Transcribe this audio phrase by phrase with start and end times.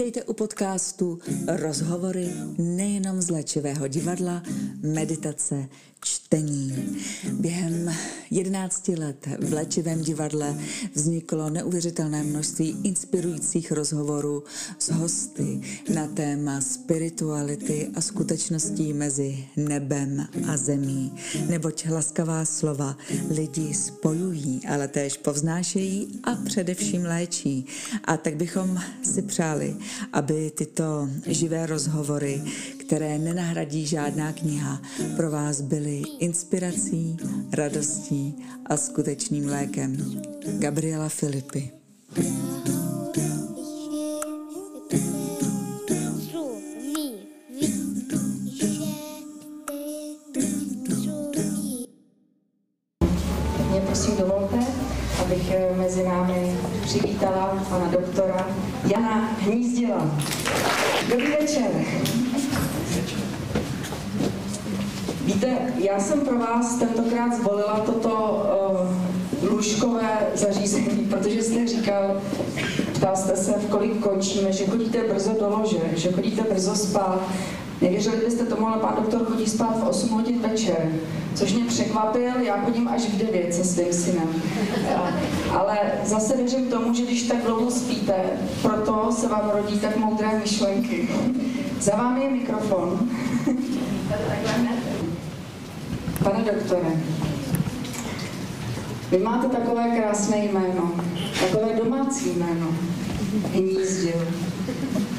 [0.00, 4.42] Vítejte u podcastu Rozhovory nejenom z léčivého divadla,
[4.80, 5.68] meditace,
[6.04, 6.96] čtení.
[7.32, 7.94] Během
[8.30, 10.58] 11 let v léčivém divadle
[10.94, 14.44] vzniklo neuvěřitelné množství inspirujících rozhovorů
[14.78, 15.60] s hosty
[15.94, 21.12] na téma spirituality a skutečností mezi nebem a zemí.
[21.48, 22.96] Neboť laskavá slova
[23.30, 27.66] lidi spojují, ale též povznášejí a především léčí.
[28.04, 29.76] A tak bychom si přáli,
[30.12, 32.42] aby tyto živé rozhovory,
[32.78, 34.82] které nenahradí žádná kniha,
[35.16, 37.16] pro vás byly inspirací,
[37.52, 38.36] radostí
[38.66, 39.96] a skutečným lékem.
[40.58, 41.70] Gabriela Filipy.
[53.70, 54.58] Mě prosím dovolte,
[55.24, 58.56] abych eh, mezi námi přivítala pana doktora
[58.86, 60.20] Jana Hnízdila.
[61.10, 62.19] Dobrý večer.
[65.34, 68.42] Víte, já jsem pro vás tentokrát zvolila toto
[69.42, 72.20] uh, lůžkové zařízení, protože jste říkal,
[72.94, 77.20] ptal jste se, v kolik končíme, že chodíte brzo do lože, že chodíte brzo spát.
[77.80, 80.92] Nevěřili byste tomu, ale pán doktor chodí spát v 8 hodin večer,
[81.34, 84.28] což mě překvapil, já chodím až v 9 se svým synem.
[85.58, 88.14] Ale zase věřím tomu, že když tak dlouho spíte,
[88.62, 91.08] proto se vám rodí tak moudré myšlenky.
[91.80, 93.08] Za vámi je mikrofon.
[96.24, 96.90] Pane doktore,
[99.10, 100.92] vy máte takové krásné jméno,
[101.40, 102.66] takové domácí jméno,
[103.52, 104.28] hnízdil.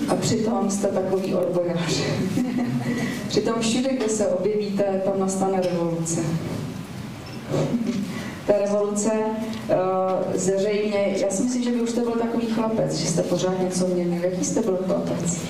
[0.09, 2.01] A přitom jste takový odborář.
[3.27, 6.21] přitom všude, kde se objevíte, tam nastane revoluce.
[8.47, 13.07] Ta revoluce uh, zřejmě, já si myslím, že vy už jste byl takový chlapec, že
[13.07, 14.23] jste pořád něco měnil.
[14.23, 15.41] Jaký jste byl chlapec?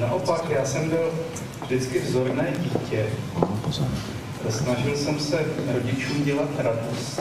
[0.00, 1.10] Naopak, já jsem byl
[1.70, 3.06] vždycky vzorné dítě.
[4.50, 7.20] Snažil jsem se rodičům dělat radost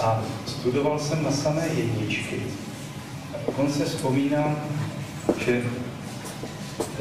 [0.00, 2.36] a studoval jsem na samé jedničky.
[3.34, 4.56] A dokonce vzpomínám,
[5.44, 5.62] že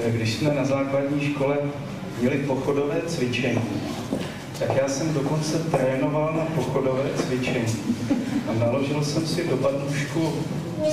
[0.05, 1.57] eh, když jsme na základní škole
[2.19, 3.61] měli pochodové cvičení,
[4.59, 7.75] tak já jsem dokonce trénoval na pochodové cvičení
[8.49, 10.33] a naložil jsem si do badnušku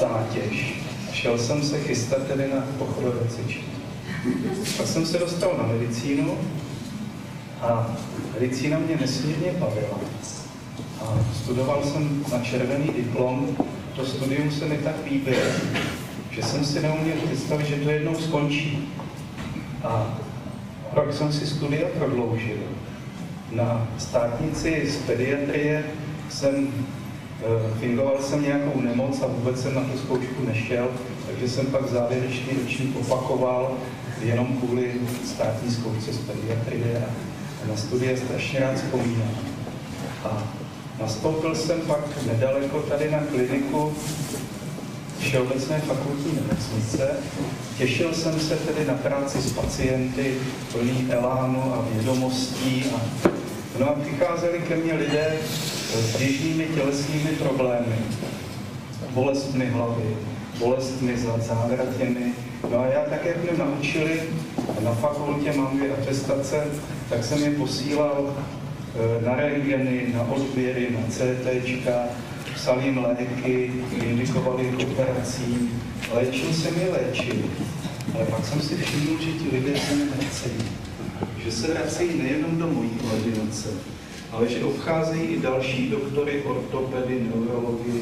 [0.01, 0.83] zátěž.
[1.13, 3.86] Šel jsem se chystat tedy na pochodové cvičení.
[4.77, 6.39] Pak jsem se dostal na medicínu
[7.63, 7.97] a
[8.35, 10.01] medicína mě nesmírně bavila.
[11.01, 13.57] A studoval jsem na červený diplom.
[13.97, 15.43] To studium se mi tak líbilo,
[16.31, 18.89] že jsem si neuměl představit, že to jednou skončí.
[19.85, 20.19] A
[20.93, 22.57] rok jsem si studia prodloužil.
[23.53, 25.85] Na státnici z pediatrie
[26.29, 30.89] jsem eh, fingoval jsem nějakou nemoc a vůbec jsem na tu zkoušku nešel,
[31.27, 33.77] takže jsem pak závěrečný ročník opakoval
[34.23, 34.93] jenom kvůli
[35.25, 37.03] státní zkoušce z pediatrie
[37.65, 39.35] a na studie strašně rád vzpomínám.
[40.25, 40.43] A
[41.01, 43.93] nastoupil jsem pak nedaleko tady na kliniku
[45.19, 47.11] Všeobecné fakultní nemocnice.
[47.79, 50.35] Těšil jsem se tedy na práci s pacienty,
[50.73, 52.85] plný elánu a vědomostí.
[52.97, 53.29] A,
[53.79, 55.37] no a přicházeli ke mně lidé
[55.95, 57.97] s běžnými tělesnými problémy,
[59.11, 60.17] bolestmi hlavy,
[60.59, 62.33] bolestmi zad, závrtěmi.
[62.71, 64.23] No a já tak, jak mě naučili,
[64.85, 66.65] na fakultě mám dvě atestace,
[67.09, 71.47] tak jsem je posílal eh, na rengeny, na odběry, na CT,
[72.55, 73.73] psal jim léky,
[74.03, 75.71] indikovali operací,
[76.15, 77.37] léčil jsem je léčil.
[78.15, 80.63] Ale pak jsem si všiml, že ti lidé se nevracejí.
[81.45, 83.69] Že se vracejí nejenom do mojí ordinace,
[84.33, 88.01] ale že obcházejí i další doktory, ortopedy, neurologi,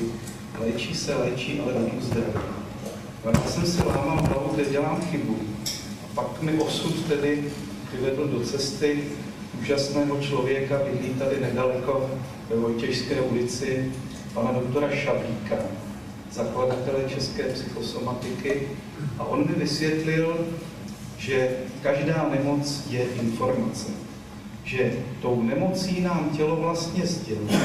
[0.60, 2.63] léčí se, léčí, ale oni uzdraví.
[3.24, 5.36] Já jsem si lámal hlavu, kde dělám chybu.
[6.04, 7.44] A pak mi osud tedy
[7.92, 9.04] vyvedl do cesty
[9.60, 12.10] úžasného člověka, bydlí tady nedaleko
[12.50, 13.92] ve Vojtěžské ulici,
[14.34, 15.56] pana doktora Šablíka,
[16.32, 18.68] zakladatele české psychosomatiky.
[19.18, 20.46] A on mi vysvětlil,
[21.18, 23.88] že každá nemoc je informace.
[24.64, 24.92] Že
[25.22, 27.60] tou nemocí nám tělo vlastně sděluje,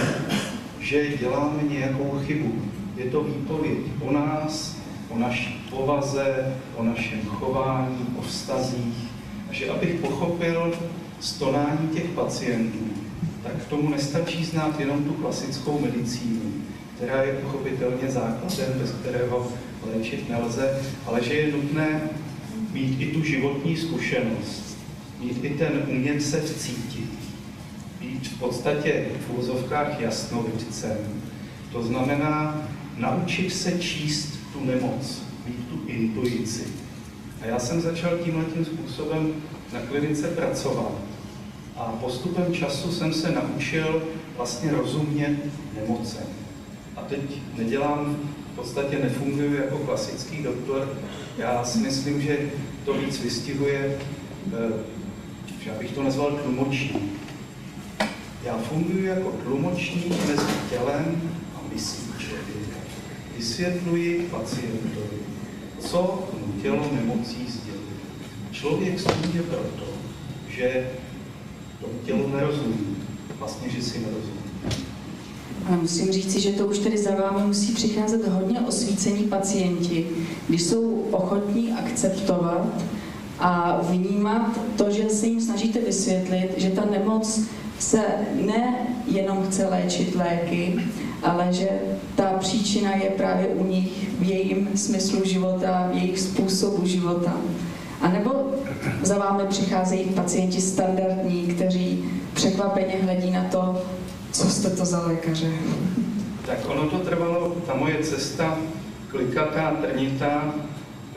[0.79, 2.61] že děláme nějakou chybu.
[2.97, 4.78] Je to výpověď o nás,
[5.09, 9.09] o naší povaze, o našem chování, o vztazích.
[9.49, 10.73] A že abych pochopil
[11.19, 12.79] stonání těch pacientů,
[13.43, 16.53] tak k tomu nestačí znát jenom tu klasickou medicínu,
[16.95, 19.51] která je pochopitelně základem, bez kterého
[19.93, 22.01] léčit nelze, ale že je nutné
[22.73, 24.77] mít i tu životní zkušenost,
[25.19, 27.19] mít i ten umět se vcítit,
[27.99, 30.97] být v podstatě v úzovkách jasnovidcem.
[31.71, 32.61] To znamená
[32.97, 36.67] naučit se číst tu nemoc, mít tu intuici.
[37.41, 39.33] A já jsem začal tímhle tím způsobem
[39.73, 40.91] na klinice pracovat.
[41.77, 44.03] A postupem času jsem se naučil
[44.37, 45.37] vlastně rozumět
[45.75, 46.23] nemocem.
[46.95, 47.19] A teď
[47.57, 48.17] nedělám,
[48.53, 50.93] v podstatě nefunguji jako klasický doktor.
[51.37, 52.51] Já si myslím, že
[52.85, 53.97] to víc vystihuje,
[54.53, 54.73] eh,
[55.63, 57.03] že bych to nazval tlumočník.
[58.43, 61.21] Já funguji jako tlumočník mezi tělem
[61.55, 62.08] a myslí.
[63.39, 65.17] Vysvětluji pacientovi,
[65.79, 67.99] co mu tělo nemocí sděluje.
[68.51, 69.91] Člověk stůně proto,
[70.49, 70.89] že
[71.81, 72.95] tomu tělu nerozumí.
[73.39, 74.39] Vlastně, že si nerozumí.
[75.67, 80.07] Ale musím říci, že to už tedy za vámi musí přicházet hodně osvícení pacienti,
[80.47, 82.83] když jsou ochotní akceptovat
[83.39, 87.41] a vnímat to, že se jim snažíte vysvětlit, že ta nemoc
[87.79, 88.01] se
[88.45, 90.79] ne jenom chce léčit léky,
[91.23, 91.69] ale že
[92.15, 97.33] ta příčina je právě u nich v jejím smyslu života, v jejich způsobu života.
[98.01, 98.51] A nebo
[99.01, 103.81] za vámi přicházejí pacienti standardní, kteří překvapeně hledí na to,
[104.31, 105.51] co jste to za lékaře.
[106.45, 108.57] Tak ono to trvalo, ta moje cesta
[109.11, 110.53] klikatá, trnitá,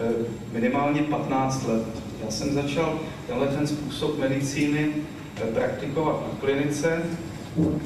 [0.01, 0.13] eh,
[0.53, 1.83] minimálně 15 let.
[2.25, 4.89] Já jsem začal tenhle ten způsob medicíny
[5.37, 7.03] eh, praktikovat na klinice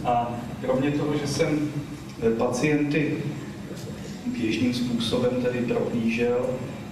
[0.05, 1.73] a kromě toho, že jsem
[2.39, 3.15] pacienty
[4.27, 6.47] běžným způsobem tedy prohlížel,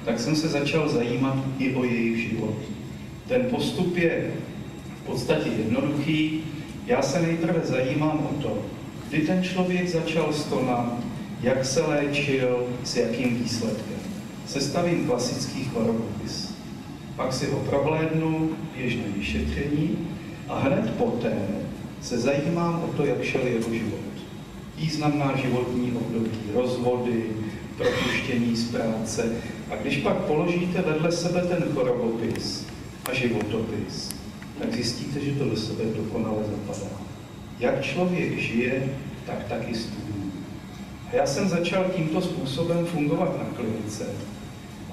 [0.04, 2.54] tak jsem se začal zajímat i o jejich život.
[3.28, 4.32] Ten postup je
[5.02, 6.40] v podstatě jednoduchý.
[6.86, 8.58] Já se nejprve zajímám o to,
[9.08, 10.94] kdy ten člověk začal stonat,
[11.42, 13.96] jak se léčil, s jakým výsledkem.
[14.46, 16.54] Sestavím klasický chorobopis.
[17.16, 19.98] Pak si ho prohlédnu, běžné vyšetření
[20.48, 21.38] a hned poté
[22.02, 24.03] se zajímám o to, jak šel jeho život.
[24.76, 27.24] Významná životní období, rozvody,
[27.76, 29.32] propuštění z práce.
[29.70, 32.66] A když pak položíte vedle sebe ten chorobopis
[33.10, 34.10] a životopis,
[34.58, 36.90] tak zjistíte, že to do sebe dokonale zapadá.
[37.60, 38.88] Jak člověk žije,
[39.26, 40.24] tak taky studuje.
[41.12, 44.04] A já jsem začal tímto způsobem fungovat na klinice.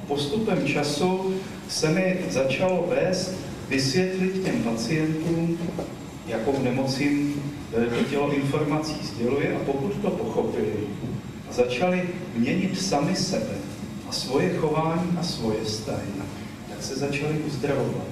[0.07, 1.33] Postupem času
[1.67, 3.35] se mi začalo vést
[3.69, 5.57] vysvětlit těm pacientům,
[6.27, 10.73] jakou nemocím to tělo informací sděluje a pokud to pochopili
[11.49, 13.55] a začali měnit sami sebe
[14.09, 16.07] a svoje chování a svoje vztahy,
[16.69, 18.07] tak se začali uzdravovat.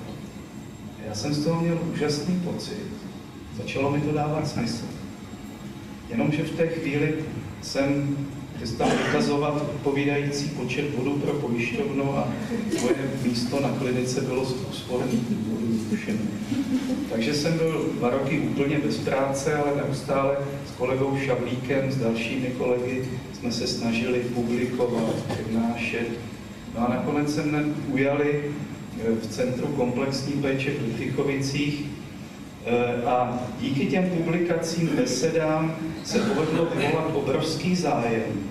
[1.00, 2.88] A já jsem z toho měl úžasný pocit.
[3.58, 4.86] Začalo mi to dávat smysl.
[6.10, 7.16] Jenomže v té chvíli
[7.62, 8.18] jsem
[8.60, 12.28] přestal vykazovat odpovídající počet bodů pro pojišťovnu a
[12.82, 15.80] moje místo na klinice bylo z úsporných důvodů.
[17.12, 22.48] Takže jsem byl dva roky úplně bez práce, ale neustále s kolegou Šavlíkem, s dalšími
[22.58, 23.06] kolegy
[23.40, 26.08] jsme se snažili publikovat, přednášet.
[26.76, 28.44] No a nakonec mne ujali
[29.22, 31.86] v Centru komplexní péče v Litichovicích
[33.06, 38.50] a díky těm publikacím, besedám se povedlo vyvolat obrovský zájem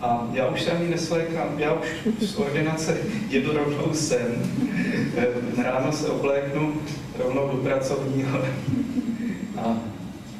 [0.00, 1.88] a já už se ani neslékám, já už
[2.20, 2.98] z ordinace
[3.28, 4.26] jedu rovnou sem.
[5.16, 6.74] Eh, ráno se obléknu
[7.18, 8.38] rovnou do pracovního.
[9.58, 9.78] A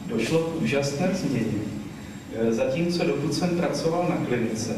[0.06, 1.58] došlo k úžasné změně.
[2.34, 4.76] Eh, zatímco dokud jsem pracoval na klinice,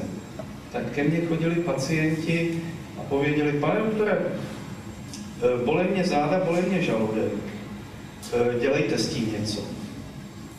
[0.73, 2.62] tak ke mně chodili pacienti
[3.00, 7.33] a pověděli, pane doktore, eh, bolej mě záda, bolej mě žaludek,
[8.61, 9.64] dělejte s tím něco.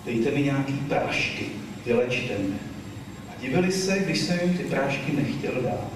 [0.05, 1.45] Dejte mi nějaký prášky,
[1.85, 2.59] vylečte mě.
[3.41, 5.87] Divili se, když jsem jim ty prášky nechtěl dát.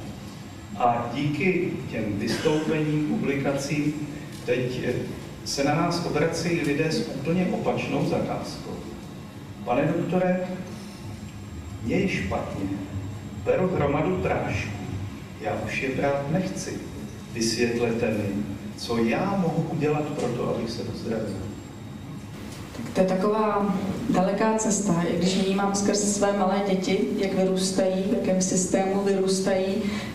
[0.77, 4.08] A díky těm vystoupením, publikacím,
[4.46, 4.94] teď eh,
[5.46, 8.75] se na nás obrací lidé s úplně opačnou zakázkou.
[9.65, 10.39] Pane doktore,
[11.84, 12.65] mě je špatně,
[13.46, 14.84] beru hromadu prášku,
[15.42, 16.74] já už je brát nechci.
[17.34, 18.44] Vysvětlete mi,
[18.77, 20.84] co já mohu udělat pro to, abych se
[22.80, 22.94] uzdravil.
[22.94, 23.75] To je taková
[24.10, 29.65] daleká cesta, jak když vnímám skrz své malé děti, jak vyrůstají, v jakém systému vyrůstají,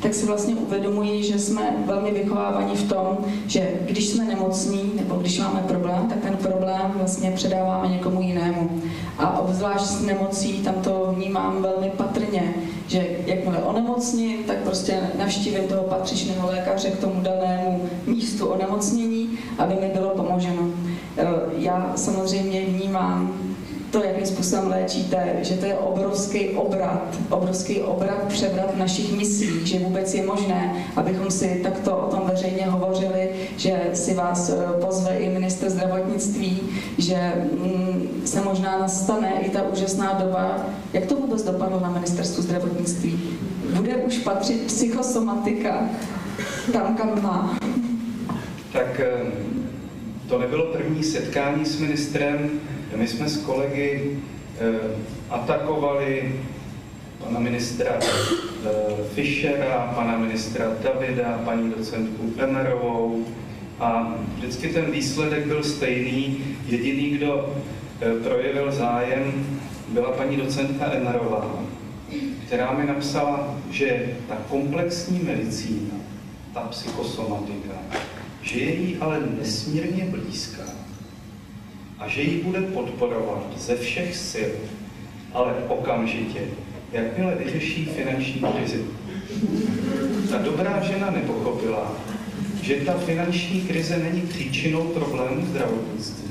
[0.02, 5.14] tak si vlastně uvědomuji, že jsme velmi vychovávaní v tom, že když jsme nemocní nebo
[5.14, 8.82] když máme problém, tak ten problém vlastně předáváme někomu jinému.
[9.18, 12.54] A obzvlášť s nemocí tam to vnímám velmi patrně,
[12.88, 19.74] že jakmile onemocním, tak prostě navštívím toho patřičného lékaře k tomu danému místu onemocnění, aby
[19.74, 20.62] mi bylo pomoženo.
[21.16, 21.26] Eh,
[21.56, 23.38] já samozřejmě vnímám
[23.90, 29.66] to, jakým způsobem léčíte, že to je obrovský obrat, obrovský obrat, převrat v našich myslích,
[29.66, 34.80] že vůbec je možné, abychom si takto o tom veřejně hovořili, že si vás eh,
[34.80, 36.60] pozve i minister zdravotnictví,
[36.98, 40.66] že mm, se možná nastane i ta úžasná doba.
[40.92, 43.38] Jak to vůbec dopadlo na ministerstvu zdravotnictví?
[43.76, 45.88] bude už patřit psychosomatika
[46.72, 47.58] tam, kam má?
[48.72, 49.32] Tak eh,
[50.28, 52.50] to nebylo první setkání s ministrem.
[52.96, 54.16] My jsme s kolegy
[54.60, 54.74] eh,
[55.30, 56.40] atakovali
[57.24, 58.68] pana ministra eh,
[59.14, 63.26] Fischera, pana ministra Davida, paní docentku Emerovou
[63.80, 66.44] a vždycky ten výsledek byl stejný.
[66.66, 67.56] Jediný, kdo
[68.22, 71.64] projevil zájem, byla paní docentka Emerová,
[72.46, 75.94] která mi napsala, že ta komplexní medicína,
[76.54, 77.74] ta psychosomatika,
[78.42, 80.77] že je jí ale nesmírně blízká
[81.98, 84.52] a že ji bude podporovat ze všech sil,
[85.32, 86.40] ale okamžitě,
[86.92, 88.84] jakmile vyřeší finanční krizi.
[90.30, 91.92] Ta dobrá žena nepochopila,
[92.62, 96.30] že ta finanční krize není příčinou problému zdravotnictví,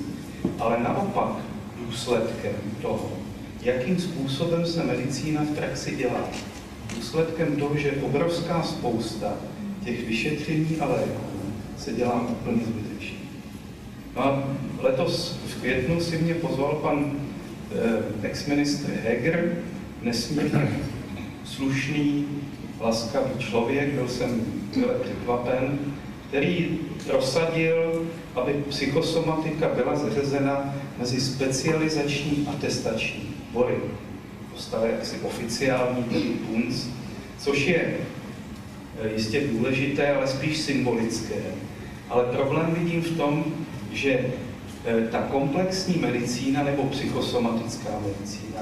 [0.60, 1.30] ale naopak
[1.86, 3.12] důsledkem toho,
[3.62, 6.30] jakým způsobem se medicína v praxi dělá.
[6.96, 9.34] Důsledkem toho, že obrovská spousta
[9.86, 11.22] těch vyšetření a léků
[11.78, 12.87] se dělá úplně zbytečně.
[14.18, 14.44] No a
[14.82, 17.12] letos v květnu si mě pozval pan
[17.72, 19.58] eh, ex-ministr Heger,
[20.02, 20.80] nesmírně
[21.46, 22.26] slušný,
[22.80, 24.42] laskavý člověk, byl jsem
[24.78, 25.80] byl překvapen,
[26.28, 33.76] který prosadil, aby psychosomatika byla zařazena mezi specializační atestační bory.
[34.54, 36.88] Dostali jaksi oficiální tedy PUNC,
[37.38, 37.98] což je
[39.02, 41.36] eh, jistě důležité, ale spíš symbolické.
[42.10, 43.46] Ale problém vidím v tom,
[43.92, 44.20] že
[44.86, 48.62] eh, ta komplexní medicína nebo psychosomatická medicína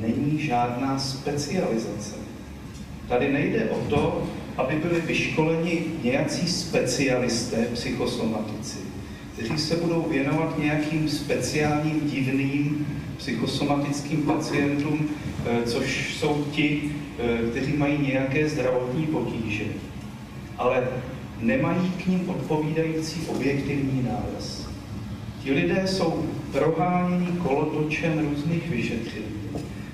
[0.00, 2.14] není žádná specializace.
[3.08, 4.22] Tady nejde o to,
[4.56, 8.78] aby byli vyškoleni nějací specialisté psychosomatici,
[9.32, 15.08] kteří se budou věnovat nějakým speciálním divným psychosomatickým pacientům,
[15.46, 16.82] eh, což jsou ti,
[17.18, 19.64] eh, kteří mají nějaké zdravotní potíže.
[20.58, 20.88] Ale
[21.40, 24.68] nemají k ním odpovídající objektivní nález.
[25.42, 29.26] Ti lidé jsou proháněni kolotočem různých vyšetření.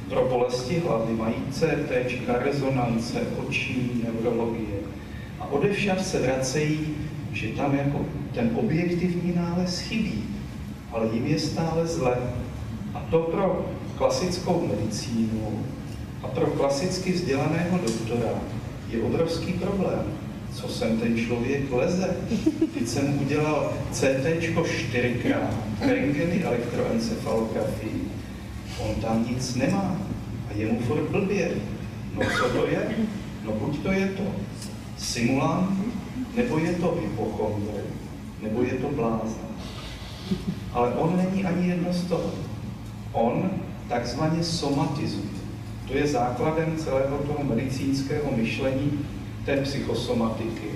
[0.09, 1.91] Pro bolesti hlavy mají CT,
[2.27, 4.77] rezonance, oční, neurologie.
[5.41, 6.81] A odevšad se vracejí,
[7.33, 10.25] že tam jako ten objektivní nález chybí,
[10.93, 12.17] ale jim je stále zle.
[12.95, 15.65] A to pro klasickou medicínu
[16.23, 18.31] a pro klasicky vzdělaného doktora
[18.91, 20.22] je obrovský problém
[20.55, 22.17] co sem ten člověk leze.
[22.75, 24.27] Teď jsem udělal CT
[24.65, 28.03] čtyřikrát, rengeny, elektroencefalografii.
[28.79, 29.97] On tam nic nemá
[30.51, 31.51] a je mu furt blbě.
[32.15, 32.89] No co to je?
[33.45, 34.23] No buď to je to
[34.99, 35.71] simulant,
[36.37, 37.81] nebo je to hypochondr,
[38.43, 39.43] nebo je to blázen.
[40.73, 42.31] Ale on není ani jedno z toho.
[43.13, 43.51] On
[43.89, 45.33] takzvaně somatizuje.
[45.87, 48.99] To je základem celého toho medicínského myšlení,
[49.45, 50.71] té psychosomatiky,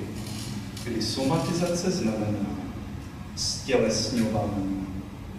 [0.84, 2.56] kdy somatizace znamená
[3.36, 4.86] stělesňování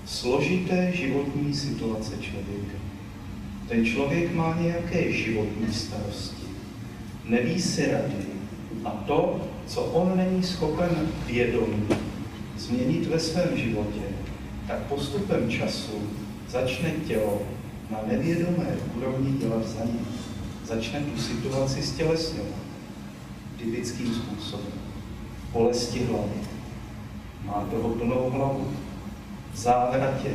[0.06, 2.78] složité životní situace člověka.
[3.68, 6.46] Ten člověk má nějaké životní starosti,
[7.26, 8.26] neví si rady
[8.86, 11.88] a to, co on není schopen vědomí
[12.58, 14.02] změnit ve svém životě,
[14.68, 15.92] tak postupem času
[16.50, 17.42] začne tělo
[17.92, 20.08] na nevědomé úrovni dělat za ním.
[20.66, 22.67] Začne tu situaci stělesňovat
[23.58, 24.74] typickým způsobem.
[25.54, 26.42] Bolesti hlavy.
[27.46, 28.68] Má toho plnou hlavu.
[29.54, 30.30] V závratě.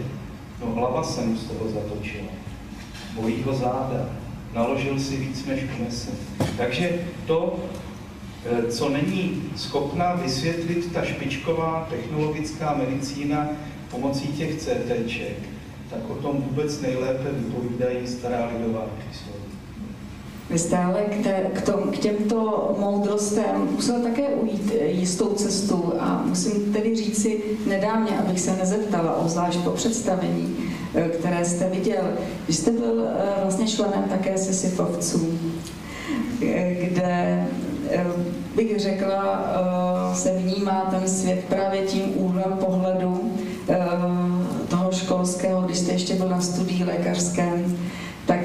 [0.61, 2.33] No hlava se mu z toho zatočila.
[3.14, 4.09] Bojí ho záda.
[4.55, 6.11] Naložil si víc, než unese.
[6.57, 7.59] Takže to,
[8.45, 13.49] eh, co není schopná vysvětlit ta špičková technologická medicína
[13.91, 15.37] pomocí těch CTček,
[15.91, 19.41] tak o tom vůbec nejlépe vypovídají stará lidová historie.
[20.52, 25.92] Vy stále k, té, k, tom, k těmto moudrostem musel také ujít eh, jistou cestu
[26.00, 30.56] a musím tedy říci nedávně, abych se nezeptala, obzvlášť po představení,
[30.94, 32.02] eh, které jste viděl.
[32.49, 35.38] Vy jste byl eh, vlastně členem také Sisyfovců,
[36.80, 37.47] kde
[38.56, 39.44] bych řekla,
[40.14, 43.32] se vnímá ten svět právě tím úhlem pohledu
[44.68, 47.76] toho školského, když jste ještě byl na studii lékařském,
[48.26, 48.40] tak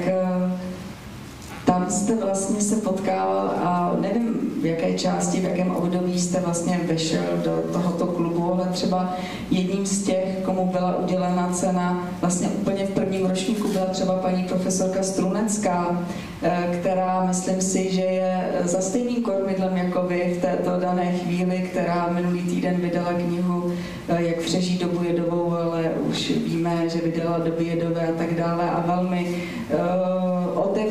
[1.78, 6.80] tam jste vlastně se potkával a nevím, v jaké části, v jakém období jste vlastně
[6.84, 9.16] vešel do tohoto klubu, ale třeba
[9.50, 14.44] jedním z těch, komu byla udělena cena, vlastně úplně v prvním ročníku byla třeba paní
[14.44, 16.06] profesorka Strunecká,
[16.42, 21.68] eh, která myslím si, že je za stejným kormidlem jako vy v této dané chvíli,
[21.70, 23.72] která minulý týden vydala knihu
[24.08, 28.70] eh, Jak přežít dobu jedovou, ale už víme, že vydala doby jedové a tak dále
[28.70, 29.36] a velmi
[29.72, 30.27] uh,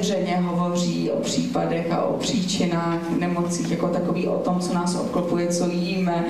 [0.08, 5.48] otevřeně hovoří o případech a o příčinách nemocích, jako takový o tom, co nás obklopuje,
[5.48, 6.26] co jíme,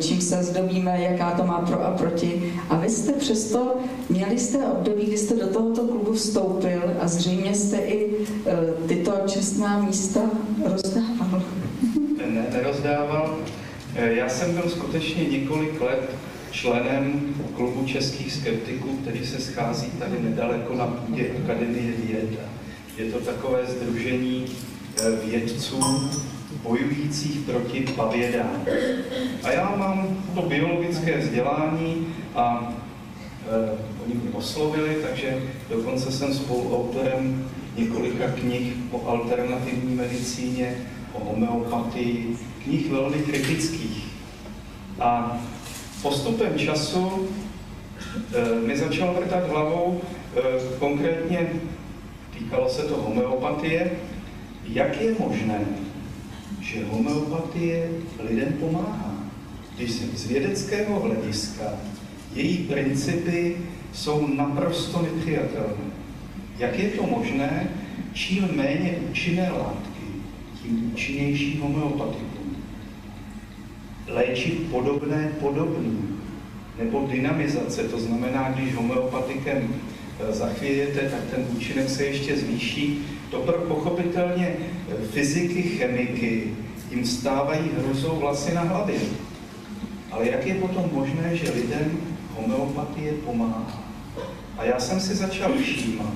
[0.00, 2.52] čím se zdobíme, jaká to má pro a proti.
[2.70, 3.76] A vy jste přesto,
[4.08, 8.10] měli jste období, kdy jste do tohoto klubu vstoupil a zřejmě jste i
[8.46, 8.56] eh,
[8.88, 10.20] tyto čestná místa
[10.64, 11.42] rozdával.
[12.34, 13.36] Ne, nerozdával.
[13.94, 16.10] Já jsem byl skutečně několik let
[16.50, 22.57] členem klubu českých skeptiků, který se schází tady nedaleko na půdě Akademie věd.
[22.98, 24.46] Je to takové združení
[24.98, 25.80] eh, vědců
[26.62, 28.64] bojujících proti pavědám.
[29.42, 32.74] A já mám to biologické vzdělání a
[33.46, 40.76] e, oni mě oslovili, takže dokonce jsem spoluautorem několika knih o alternativní medicíně,
[41.12, 44.04] o homeopatii, knih velmi kritických.
[45.00, 45.40] A
[46.02, 47.28] postupem času
[48.34, 50.00] e, mi začal vrtat hlavou,
[50.36, 50.40] e,
[50.78, 51.50] konkrétně
[52.48, 53.90] týkalo se to homeopatie,
[54.64, 55.60] jak je možné,
[56.60, 57.90] že homeopatie
[58.28, 59.14] lidem pomáhá,
[59.76, 61.64] když z vědeckého hlediska
[62.34, 63.56] její principy
[63.92, 65.92] jsou naprosto nepřijatelné.
[66.58, 67.70] Jak je to možné,
[68.12, 70.06] čím méně účinné látky,
[70.62, 72.56] tím účinnější homeopatikum?
[74.06, 76.08] Léčit podobné podobný,
[76.78, 79.74] nebo dynamizace, to znamená, když homeopatikem
[80.30, 83.06] zachvějete, tak ten účinek se ještě zvýší.
[83.30, 84.56] To pro pochopitelně e,
[85.12, 86.54] fyziky, chemiky
[86.90, 89.00] jim stávají hrozou vlasy na hlavě.
[90.10, 92.00] Ale jak je potom možné, že lidem
[92.36, 93.84] homeopatie pomáhá?
[94.58, 96.12] A já jsem si začal všímat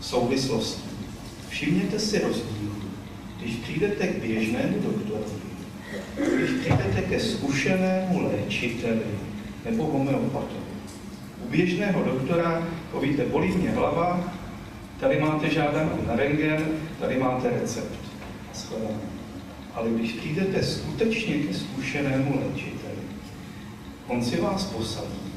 [0.00, 0.88] souvislosti.
[1.48, 2.72] Všimněte si rozdíl.
[3.40, 5.46] Když přijdete k běžnému doktorovi,
[6.36, 9.02] když přijdete ke zkušenému léčiteli
[9.64, 10.60] nebo homeopatovi,
[11.46, 14.20] u běžného doktora povíte, bolí mě hlava,
[15.00, 16.66] tady máte žádanku na rengen,
[17.00, 17.98] tady máte recept.
[19.74, 22.96] Ale když přijdete skutečně ke zkušenému léčiteli,
[24.08, 25.32] on si vás posadí,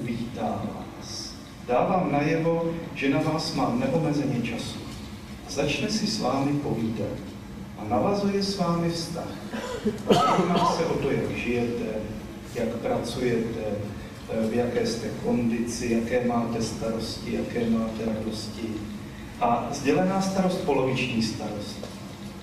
[0.00, 1.34] uvítá vás,
[1.68, 4.78] dá vám najevo, že na vás má neomezeně času.
[5.48, 7.18] Začne si s vámi povídat
[7.78, 9.28] a navazuje s vámi vztah.
[10.10, 11.84] Zajímá se o to, jak žijete,
[12.54, 13.60] jak pracujete,
[14.50, 18.68] v jaké jste kondici, jaké máte starosti, jaké máte radosti.
[19.40, 21.88] A sdělená starost, poloviční starost.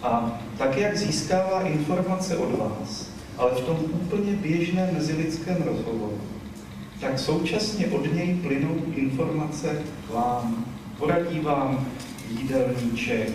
[0.02, 6.22] A tak, jak získává informace od vás, ale v tom úplně běžném mezilidském rozhovoru,
[7.02, 9.82] tak současně od něj plynou informace
[10.14, 10.66] vám,
[10.98, 11.88] poradí vám
[12.30, 13.30] jídelníček,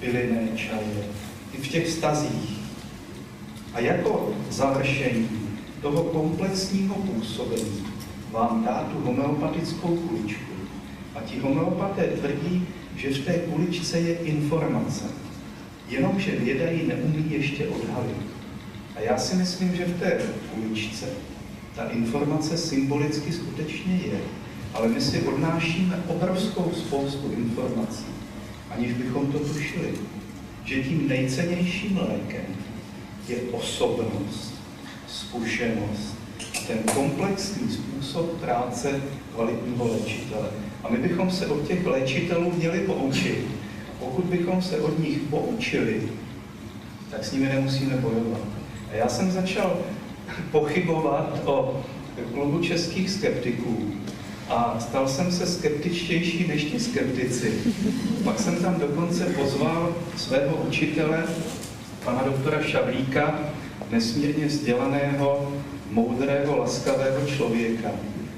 [0.00, 1.04] bylinné čaje,
[1.52, 2.58] i v těch stazích.
[3.74, 5.37] A jako završení
[5.82, 7.86] toho komplexního působení
[8.30, 10.52] vám dá tu homeopatickou kuličku.
[11.14, 15.04] A ti homeopaté tvrdí, že v té kuličce je informace.
[15.88, 18.26] Jenomže věda ji neumí ještě odhalit.
[18.96, 20.20] A já si myslím, že v té
[20.54, 21.06] kuličce
[21.74, 24.18] ta informace symbolicky skutečně je,
[24.74, 28.06] ale my si odnášíme obrovskou spoustu informací,
[28.70, 29.94] aniž bychom to tušili
[30.68, 32.44] že tím nejcennějším lékem
[33.28, 34.57] je osobnost,
[35.08, 36.16] zkušenost
[36.58, 39.00] a ten komplexní způsob práce
[39.34, 40.48] kvalitního léčitele.
[40.84, 43.46] A my bychom se od těch léčitelů měli poučit.
[43.98, 46.02] Pokud bychom se od nich poučili,
[47.10, 48.40] tak s nimi nemusíme bojovat.
[48.92, 49.76] A já jsem začal
[50.50, 51.82] pochybovat o
[52.32, 53.92] klubu českých skeptiků,
[54.48, 57.52] a stal jsem se skeptičtější než ti skeptici.
[58.24, 61.24] Pak jsem tam dokonce pozval svého učitele,
[62.04, 63.40] pana doktora Šavlíka,
[63.90, 65.52] nesmírně vzdělaného,
[65.90, 67.88] moudrého, laskavého člověka,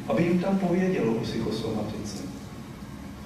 [0.09, 2.23] aby jim tam pověděl o psychosomatice.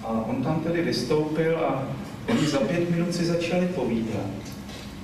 [0.05, 1.89] A on tam tedy vystoupil a
[2.29, 4.27] oni za pět minut si začali povídat.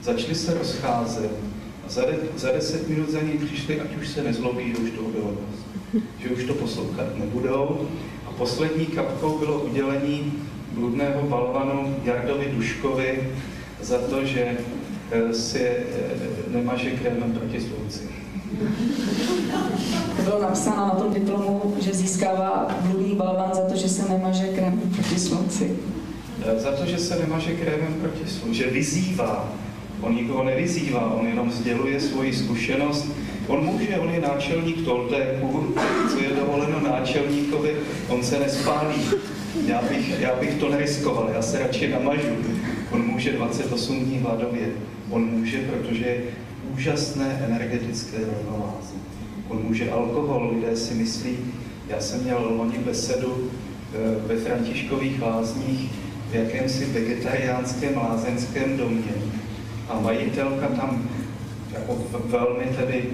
[0.02, 1.30] Začali se rozcházet
[1.86, 5.08] a za, de, za deset minut za ním přišli, ať už se nezlobí, už toho
[5.08, 5.34] bylo
[6.18, 7.88] že už to poslouchat nebudou.
[8.26, 10.32] A poslední kapkou bylo udělení
[10.72, 13.28] bludného balvanu Jardovi Duškovi
[13.80, 14.56] za to, že
[15.32, 15.84] si eh,
[16.48, 18.00] nemaže krémem proti slunci.
[20.16, 24.46] To bylo napsáno na tom diplomu, že získává bludný balvan za to, že se nemaže
[24.46, 25.76] krémem proti slunci.
[26.46, 29.48] Eh, za to, že se nemaže krémem proti slunci, že vyzývá.
[30.00, 33.06] On nikoho nevyzývá, on jenom sděluje svoji zkušenost
[33.50, 35.74] On může, on je náčelník Toltéku,
[36.10, 37.76] co je dovoleno náčelníkovi,
[38.08, 38.94] on se nespálí.
[39.66, 42.36] Já bych, já bych to neriskoval, já se radši namažu.
[42.90, 44.68] On může 28 dní hladově.
[45.10, 46.22] On může, protože je
[46.74, 48.94] úžasné energetické rovnováze.
[49.48, 51.36] On může alkohol, lidé si myslí,
[51.88, 55.90] já jsem měl loni besedu eh, ve Františkových lázních,
[56.30, 59.12] v jakémsi vegetariánském lázeňském domě
[59.88, 61.08] a majitelka tam
[61.72, 63.04] jako velmi tedy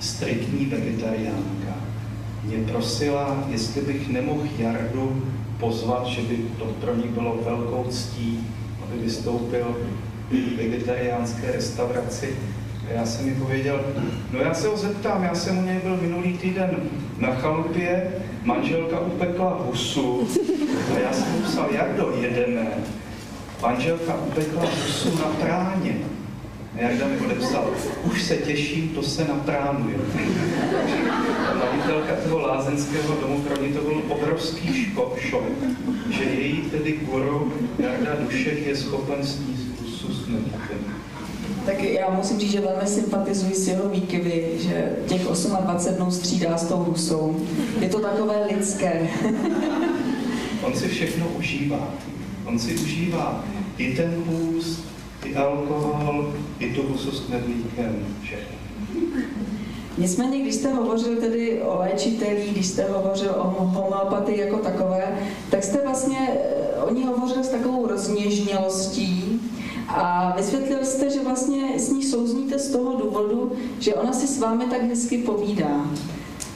[0.00, 1.76] striktní vegetariánka
[2.46, 5.22] mě prosila, jestli bych nemohl Jardu
[5.60, 8.46] pozvat, že by to pro ní bylo velkou ctí,
[9.02, 9.76] vystoupil
[10.30, 12.36] v vegetariánské restauraci.
[12.88, 13.80] A já jsem mi pověděl,
[14.32, 16.76] no já se ho zeptám, já jsem u něj byl minulý týden
[17.18, 18.12] na chalupě,
[18.44, 20.28] manželka upekla husu
[20.94, 22.66] a já jsem mu psal, Jardo, jedeme.
[23.62, 25.96] Manželka upekla husu na práně.
[26.76, 27.70] Jarda mi odepsal,
[28.04, 29.96] už se těším, to se natránuje.
[31.58, 35.44] Majitelka toho lázeňského domu pro mě to byl obrovský šok, šok,
[36.10, 40.78] že její tedy guru Jarda Dušek je schopen sníst husu s medíkem.
[41.66, 46.56] Tak já musím říct, že velmi sympatizuji s jeho výkyvy, že těch 28 dnů střídá
[46.56, 47.46] s tou husou.
[47.80, 49.08] Je to takové lidské.
[50.62, 51.94] On si všechno užívá.
[52.44, 53.44] On si užívá
[53.78, 54.85] i ten hůst,
[55.36, 58.56] alkohol, i tu husu s knedlíkem, všechno.
[59.98, 65.18] Nicméně, když jste hovořil tedy o léčitelí, když jste hovořil o homeopatii jako takové,
[65.50, 69.40] tak jste vlastně eh, o ní hovořil s takovou rozněžnělostí
[69.88, 74.38] a vysvětlil jste, že vlastně s ní souzníte z toho důvodu, že ona si s
[74.38, 75.86] vámi tak hezky povídá.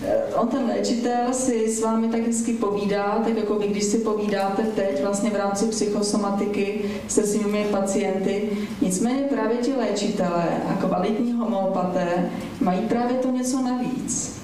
[0.02, 3.98] Eh, on ten léčitel si s vámi tak hezky povídá, tak jako vy, když si
[3.98, 8.50] povídáte teď vlastně v rámci psychosomatiky se svými pacienty.
[8.80, 14.39] Nicméně právě ti léčitelé a kvalitní homeopaté mají právě to něco navíc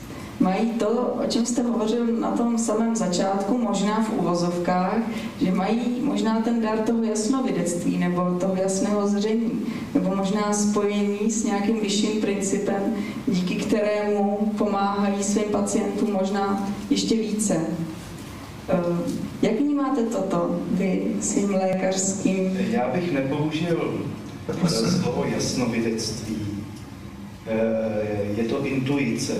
[0.46, 0.88] mají to,
[1.24, 4.98] o čem jste hovořil na tom samém začátku, možná v uvozovkách,
[5.40, 11.44] že mají možná ten dar toho jasnovidectví nebo toho jasného zření, nebo možná spojení s
[11.44, 12.94] nějakým vyšším principem,
[13.26, 17.60] díky kterému pomáhají svým pacientům možná ještě více.
[18.68, 18.76] Eh,
[19.42, 22.56] jak vnímáte toto vy svým lékařským?
[22.70, 24.04] Já bych nepoužil
[24.66, 26.36] slovo jasnovidectví.
[27.46, 29.32] Eh, je to intuice.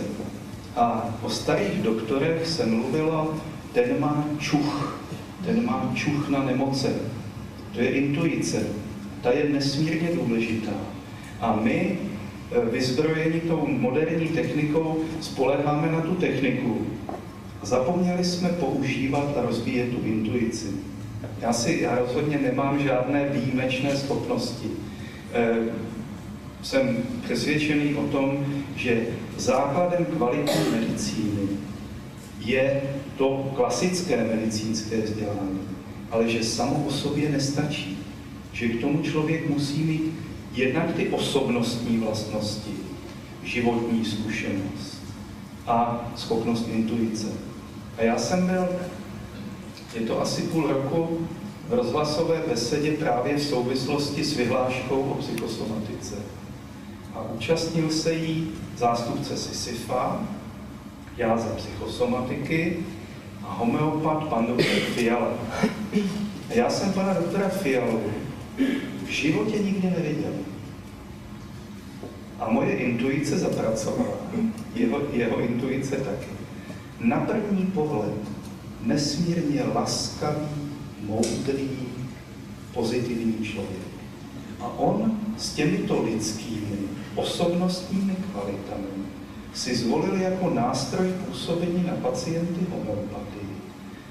[0.77, 3.35] A o starých doktorech se mluvilo,
[3.73, 5.01] ten má čuch,
[5.45, 6.95] ten má čuch na nemoce.
[7.73, 8.67] To je intuice.
[9.23, 10.73] Ta je nesmírně důležitá.
[11.41, 11.99] A my,
[12.53, 16.87] eh, vyzbrojení tou moderní technikou, spoleháme na tu techniku.
[17.63, 20.67] Zapomněli jsme používat a rozvíjet tu intuici.
[21.41, 24.71] Já, si, já rozhodně nemám žádné výjimečné schopnosti.
[26.67, 31.49] Jsem přesvědčený o tom, že základem kvalitní medicíny
[32.41, 32.83] je
[33.19, 35.61] to klasické medicínské vzdělání,
[36.11, 37.99] ale že samo o sobě nestačí.
[38.53, 40.15] Že k tomu člověk musí mít
[40.53, 42.73] jednak ty osobnostní vlastnosti,
[43.45, 45.03] životní zkušenost
[45.67, 47.27] a schopnost intuice.
[47.99, 48.69] A já jsem byl,
[49.95, 51.29] je to asi půl roku,
[51.69, 56.17] v rozhlasové besedě právě v souvislosti s vyhláškou o psychosomatice
[57.17, 60.21] a účastnil se jí zástupce Sisyfa,
[61.17, 62.77] já za psychosomatiky
[63.45, 65.33] a homeopat pan doktor Fiala.
[66.51, 68.01] A já jsem pana doktora Fialu
[69.07, 70.33] v životě nikdy neviděl.
[72.39, 74.17] A moje intuice zapracovala,
[74.75, 76.27] jeho, jeho intuice taky.
[77.01, 78.15] Na první pohled
[78.83, 80.49] nesmírně laskavý,
[81.07, 81.71] moudrý,
[82.75, 83.87] pozitivní člověk.
[84.61, 86.77] A on s těmito lidskými
[87.17, 88.87] osobnostními kvalitami
[89.55, 93.57] si zvolil jako nástroj působení na pacienty homeopatii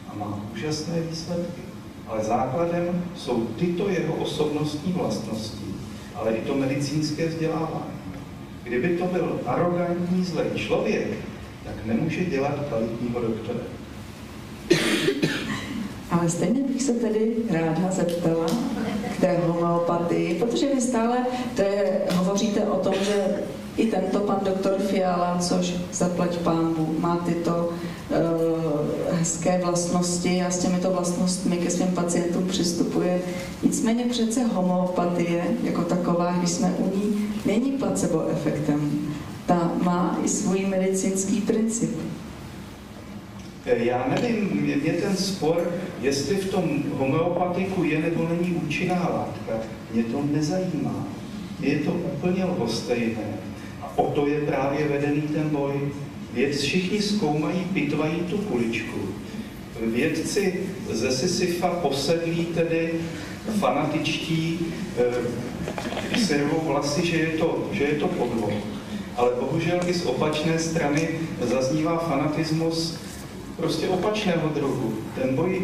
[0.09, 1.61] a má úžasné výsledky.
[2.07, 5.65] Ale základem jsou tyto jeho osobnostní vlastnosti,
[6.15, 7.95] ale i to medicínské vzdělávání.
[8.63, 11.07] Kdyby to byl arrogantní zlej člověk,
[11.63, 13.59] tak nemůže dělat kvalitního doktora.
[16.11, 18.45] Ale stejně bych se tedy ráda zeptala
[19.25, 21.17] té homeopatii, protože vy stále
[21.57, 23.25] je, hovoříte o tom, že
[23.77, 27.69] i tento pan doktor Fiala, což zaplať pánu, má tyto
[28.09, 28.17] uh,
[29.11, 33.21] hezké vlastnosti a s těmito vlastnostmi ke svým pacientům přistupuje.
[33.63, 38.91] Nicméně přece homeopatie jako taková, když jsme u ní, není placebo efektem.
[39.45, 41.97] Ta má i svůj medicínský princip.
[43.65, 44.49] Já nevím,
[44.81, 51.07] mě ten spor, jestli v tom homeopatiku je nebo není účinná látka, mě to nezajímá.
[51.59, 53.23] Je to úplně lhostejné.
[53.81, 55.73] A o to je právě vedený ten boj.
[56.33, 58.99] Věd všichni zkoumají, pitvají tu kuličku.
[59.85, 60.59] Vědci
[60.91, 62.93] ze Sisyfa posedlí tedy
[63.59, 64.59] fanatičtí
[66.15, 68.53] e, si vlasy, že je, to, že je to podvod.
[69.15, 71.09] Ale bohužel i z opačné strany
[71.41, 72.99] zaznívá fanatismus
[73.57, 74.93] prostě opačného druhu.
[75.15, 75.61] Ten boj,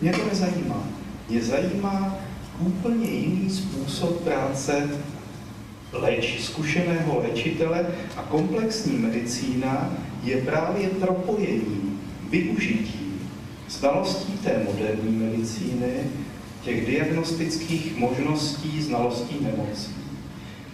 [0.00, 0.84] mě to nezajímá.
[1.28, 2.16] Mě zajímá
[2.60, 4.90] úplně jiný způsob práce
[5.92, 9.90] léči, zkušeného léčitele a komplexní medicína
[10.24, 11.98] je právě propojení,
[12.30, 13.02] využití
[13.68, 15.92] znalostí té moderní medicíny,
[16.64, 19.94] těch diagnostických možností, znalostí nemocí,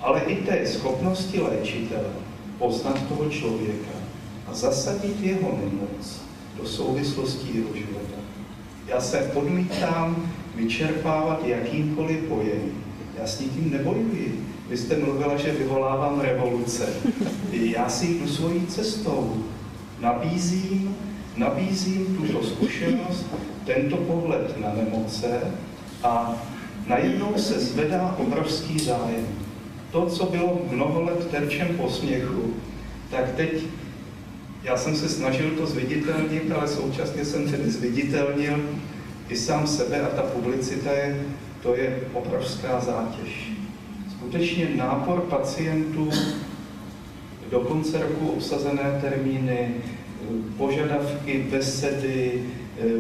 [0.00, 2.10] ale i té schopnosti léčitele
[2.58, 3.97] poznat toho člověka
[4.50, 6.20] a zasadit jeho nemoc
[6.60, 8.18] do souvislostí jeho života.
[8.86, 12.62] Já se odmítám vyčerpávat jakýmkoliv pojem.
[13.18, 14.46] Já s nikým nebojuji.
[14.68, 16.88] Vy jste mluvila, že vyvolávám revoluce.
[17.52, 19.44] Já si jdu svojí cestou.
[20.00, 20.96] Nabízím,
[21.36, 23.26] nabízím tuto zkušenost,
[23.66, 25.40] tento pohled na nemoce
[26.02, 26.42] a
[26.86, 29.26] najednou se zvedá obrovský zájem.
[29.90, 32.54] To, co bylo mnoho let terčem posměchu,
[33.10, 33.62] tak teď
[34.68, 38.60] já jsem se snažil to zviditelnit, ale současně jsem tedy zviditelnil
[39.28, 41.20] i sám sebe a ta publicita je,
[41.62, 43.50] to je obrovská zátěž.
[44.10, 46.10] Skutečně nápor pacientů,
[47.50, 49.74] do konce roku obsazené termíny,
[50.56, 52.42] požadavky, besedy,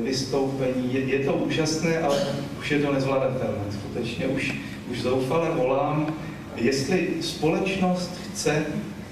[0.04, 0.94] vystoupení.
[0.94, 2.26] Je, je to úžasné, ale
[2.60, 3.64] už je to nezvladatelné.
[3.70, 4.54] Skutečně už,
[4.90, 6.14] už zoufale volám,
[6.56, 8.64] jestli společnost chce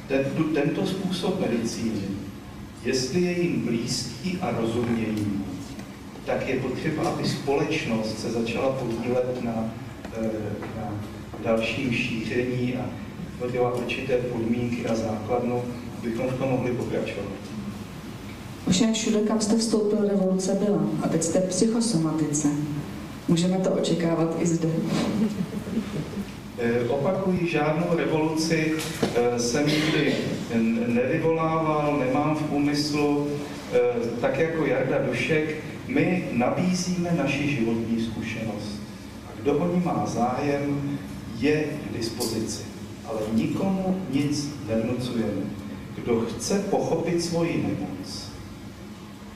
[0.09, 2.15] ten, tento způsob medicíny,
[2.87, 5.27] jestli je jim blízký a rozumějí
[6.27, 9.70] tak je potřeba, aby společnost se začala podílet na,
[10.22, 10.31] eh,
[10.77, 10.92] na
[11.44, 12.87] dalším šíření a
[13.31, 15.62] vytvořila určité podmínky a základnu,
[15.99, 17.33] abychom v tom mohli pokračovat.
[18.66, 20.83] Ovšem všude, kam jste vstoupil, revoluce byla.
[21.03, 22.49] A teď jste v psychosomatice.
[23.29, 24.68] Můžeme to očekávat i zde.
[26.59, 30.14] Eh, opakuji, žádnou revoluci eh, jsem nikdy
[30.87, 33.29] nevyvolával, nemám v úmyslu,
[34.21, 35.57] tak jako Jarda Dušek,
[35.88, 38.81] my nabízíme naši životní zkušenost.
[39.29, 40.99] A kdo o ní má zájem,
[41.38, 42.64] je k dispozici.
[43.09, 45.42] Ale nikomu nic nevnucujeme.
[45.95, 48.33] Kdo chce pochopit svoji nemoc,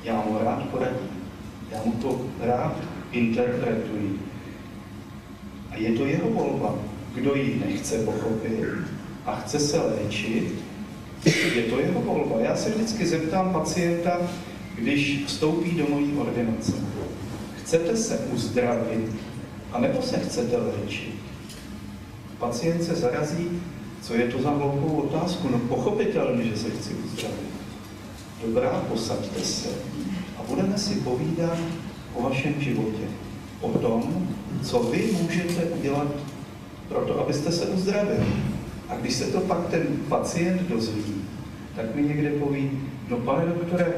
[0.04, 1.10] já mu rád poradím.
[1.70, 2.76] Já mu to rád
[3.12, 4.18] interpretuji.
[5.70, 6.89] A je to jeho volba.
[7.14, 8.64] Kdo ji nechce pochopit
[9.26, 10.54] a chce se léčit,
[11.54, 12.40] je to jeho volba.
[12.40, 14.18] Já se vždycky zeptám pacienta,
[14.78, 16.72] když vstoupí do mojí ordinace.
[17.62, 19.10] Chcete se uzdravit,
[19.72, 21.14] anebo se chcete léčit?
[22.38, 23.48] Pacient se zarazí,
[24.02, 25.48] co je to za hloupou otázku?
[25.48, 27.50] No pochopitelně, že se chci uzdravit.
[28.46, 29.68] Dobrá, posaďte se
[30.38, 31.58] a budeme si povídat
[32.14, 33.04] o vašem životě.
[33.60, 34.28] O tom,
[34.62, 36.08] co vy můžete udělat
[36.90, 38.26] pro to, abyste se uzdravili.
[38.88, 41.14] A když se to pak ten pacient dozví,
[41.76, 42.70] tak mi někde poví,
[43.08, 43.92] no pane doktore,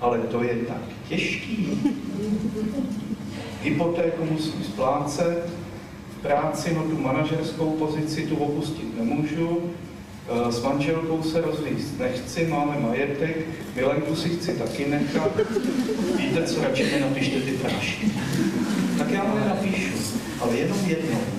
[0.00, 1.68] ale to je tak těžký.
[3.62, 5.48] Hypotéku musím splácet,
[6.22, 9.62] práci, no tu manažerskou pozici tu opustit nemůžu,
[10.28, 15.30] eh, s manželkou se rozvíjet nechci, máme majetek, milenku si chci taky nechat.
[16.18, 18.10] Víte co, radši mi napište ty prášky.
[18.98, 19.92] Tak já mu napíšu,
[20.40, 21.35] ale jenom jednou.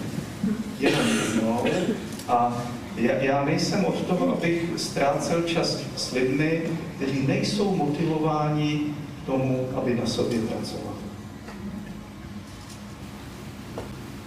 [0.80, 1.66] Jenom jednou.
[2.28, 2.64] A
[2.98, 6.64] já, já nejsem od toho, abych ztrácel čas s lidmi,
[6.96, 8.82] kteří nejsou motivováni
[9.24, 10.98] k tomu, aby na sobě pracovali.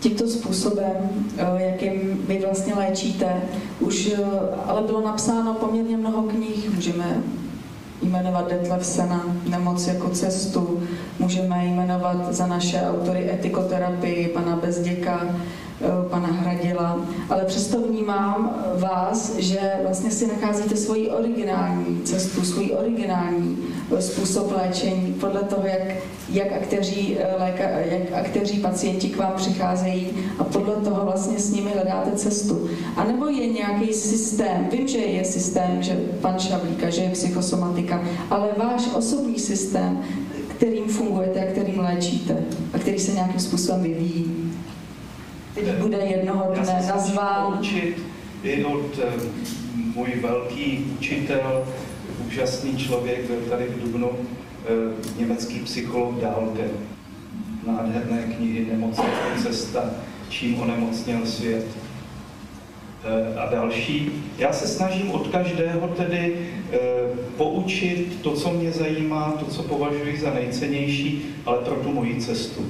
[0.00, 0.96] Tímto způsobem,
[1.36, 3.42] eh, jakým vy vlastně léčíte,
[3.80, 4.24] už eh,
[4.66, 6.70] ale bylo napsáno poměrně mnoho knih.
[6.74, 7.22] Můžeme
[8.02, 10.82] jmenovat Detlev Sena, Nemoc jako cestu,
[11.18, 15.36] můžeme jmenovat za naše autory etikoterapii, pana Bezděka,
[16.10, 23.58] pana Hradila, ale přesto vnímám vás, že vlastně si nacházíte svoji originální cestu, svůj originální
[23.96, 25.96] eh, způsob léčení podle toho, jak,
[26.28, 31.52] jak, akteří, eh, léka, jak akteří pacienti k vám přicházejí a podle toho vlastně s
[31.52, 32.70] nimi hledáte cestu.
[32.96, 38.02] A nebo je nějaký systém, vím, že je systém, že pan Šablíka, že je psychosomatika,
[38.30, 40.02] ale váš osobní systém,
[40.48, 42.36] kterým fungujete a kterým léčíte
[42.74, 44.49] a který se nějakým způsobem vyvíjí
[45.60, 47.58] teď bude jednoho dne nazván.
[47.60, 48.02] Učit
[48.66, 49.12] od eh,
[49.94, 51.66] můj velký učitel,
[52.26, 54.68] úžasný člověk, byl tady v Dubnu, eh,
[55.18, 56.64] německý psycholog Dálke.
[57.66, 59.04] Nádherné knihy Nemocná
[59.42, 59.90] cesta,
[60.28, 61.66] čím onemocněl svět
[63.04, 64.12] eh, a další.
[64.38, 66.36] Já se snažím od každého tedy
[67.36, 72.66] poučit to, co mě zajímá, to, co považuji za nejcennější, ale pro tu moji cestu.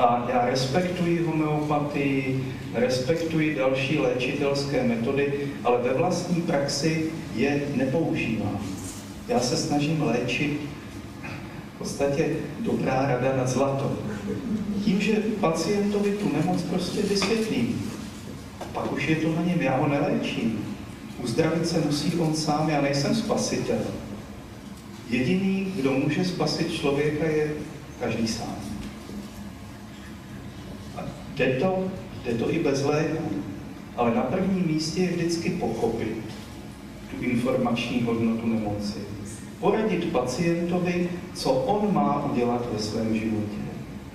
[0.00, 5.32] A já respektuji homeopatii, respektuji další léčitelské metody,
[5.64, 8.60] ale ve vlastní praxi je nepoužívám.
[9.28, 10.60] Já se snažím léčit
[11.80, 13.92] podstatě dobrá rada na zlato.
[14.84, 17.90] Tím, že pacientovi tu nemoc prostě vysvětlím,
[18.72, 20.76] pak už je to na něm, já ho neléčím.
[21.22, 23.78] Uzdravit se musí on sám, já nejsem spasitel.
[25.10, 27.50] Jediný, kdo může spasit člověka, je
[28.00, 28.69] každý sám.
[31.40, 31.84] Jde to,
[32.24, 33.24] jde to i bez léku,
[33.96, 36.16] ale na prvním místě je vždycky pochopit
[37.10, 38.98] tu informační hodnotu nemoci
[39.60, 43.60] poradit pacientovi, co on má udělat ve svém životě,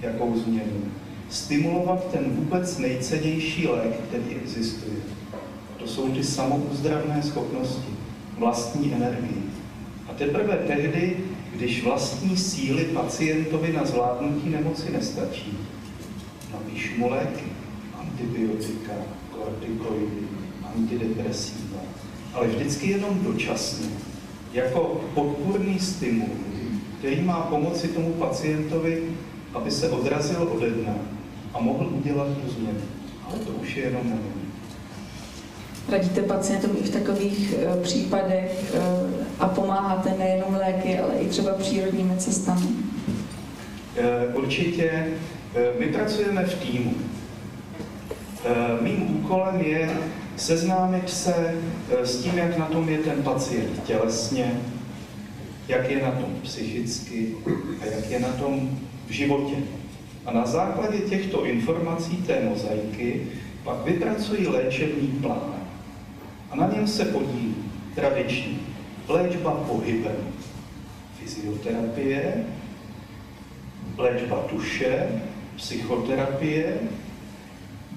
[0.01, 0.83] jakou změnu.
[1.29, 4.97] Stimulovat ten vůbec nejcennější lék, který existuje.
[5.77, 7.93] To jsou ty samouzdravné schopnosti,
[8.37, 9.43] vlastní energii.
[10.09, 11.17] A teprve tehdy,
[11.55, 15.57] když vlastní síly pacientovi na zvládnutí nemoci nestačí,
[17.09, 17.45] léky,
[17.99, 18.93] antibiotika,
[19.31, 20.27] kortikoidy,
[20.75, 21.79] antidepresiva,
[22.33, 23.87] ale vždycky jenom dočasně
[24.53, 26.29] jako podpůrný stimul,
[26.99, 29.03] který má pomoci tomu pacientovi,
[29.53, 30.93] aby se odrazil ode dna
[31.53, 32.79] a mohl udělat tu změnu.
[33.23, 34.51] Ale to už je jenom nevím.
[35.89, 39.09] Radíte pacientům i v takových uh, případech uh,
[39.39, 42.65] a pomáháte nejenom léky, ale i třeba přírodními cestami?
[42.65, 45.07] Uh, určitě.
[45.79, 46.93] My pracujeme v týmu.
[48.81, 49.89] Mým úkolem je
[50.35, 54.61] seznámit se eh, s tím, jak na tom je ten pacient tělesně,
[55.67, 57.35] jak je na tom psychicky
[57.81, 59.55] a jak je na tom v životě.
[60.25, 63.27] A na základě těchto informací té mozaiky
[63.63, 65.55] pak vypracují léčebný plán.
[66.51, 67.55] A na něm se podílí
[67.95, 68.59] tradiční
[69.07, 70.17] léčba pohybem,
[71.19, 72.45] fyzioterapie,
[73.97, 75.07] léčba tuše,
[75.55, 76.79] psychoterapie,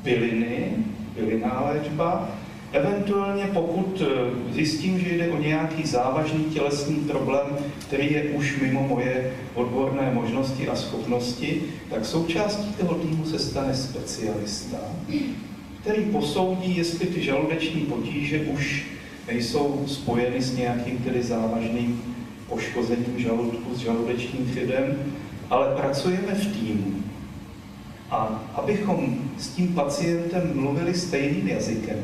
[0.03, 0.73] byliny,
[1.14, 2.29] bylinná léčba.
[2.73, 7.47] Eventuálně pokud eh, zjistím, že jde o nějaký závažný tělesný problém,
[7.87, 13.75] který je už mimo moje odborné možnosti a schopnosti, tak součástí toho týmu se stane
[13.75, 14.79] specialista,
[15.81, 18.87] který posoudí, jestli ty žaludeční potíže už
[19.27, 22.16] nejsou spojeny s nějakým tedy závažným
[22.49, 24.97] poškozením žaludku, s žaludečním chybem,
[25.51, 26.97] ale pracujeme v týmu.
[28.11, 31.99] A abychom s tím pacientem mluvili stejným jazykem,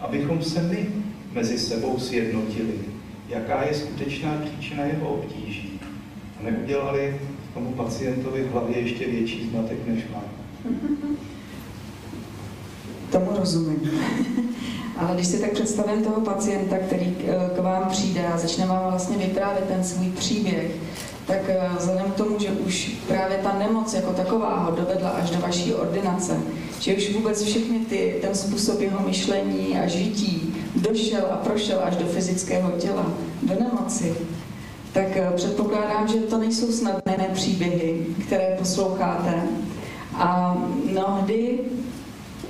[0.00, 0.88] abychom se my
[1.32, 2.74] mezi sebou sjednotili,
[3.28, 5.80] jaká je skutečná příčina jeho obtíží
[6.40, 7.20] a neudělali
[7.54, 10.22] tomu pacientovi v hlavě ještě větší zmatek, než má.
[13.12, 13.90] Tomu rozumím.
[14.96, 17.16] Ale když si tak představím toho pacienta, který
[17.56, 20.70] k vám přijde a začne vám vlastně vyprávět ten svůj příběh,
[21.30, 25.30] tak eh, vzhledem k tomu, že už právě ta nemoc jako taková ho dovedla až
[25.30, 26.40] do vaší ordinace,
[26.80, 31.96] že už vůbec všechny ty, ten způsob jeho myšlení a žití došel a prošel až
[31.96, 33.12] do fyzického těla,
[33.42, 34.14] do nemoci,
[34.92, 39.42] tak eh, předpokládám, že to nejsou snadné příběhy, které posloucháte.
[40.14, 40.58] A
[40.90, 41.58] mnohdy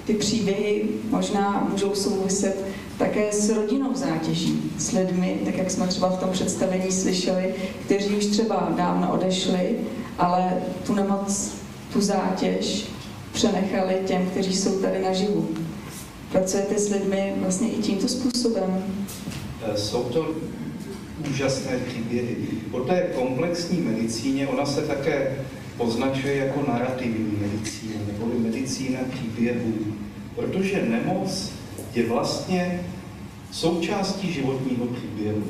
[0.07, 2.65] ty příběhy možná můžou souviset
[3.01, 8.09] také s rodinnou zátěží, s lidmi, tak jak jsme třeba v tom představení slyšeli, kteří
[8.09, 9.77] už třeba dávno odešli,
[10.19, 10.53] ale
[10.87, 11.55] tu nemoc,
[11.93, 12.85] tu zátěž
[13.33, 15.49] přenechali těm, kteří jsou tady naživu.
[16.33, 18.85] Pracujete s lidmi vlastně i tímto způsobem?
[19.63, 20.35] Eh, jsou to
[21.31, 22.37] úžasné příběhy.
[22.73, 25.37] O té komplexní medicíně ona se také
[25.79, 29.75] označuje jako narrativní medicína, nebo medicína příběhů,
[30.37, 31.60] protože nemoc
[31.95, 32.81] je vlastně
[33.53, 35.43] součástí životního příběhu.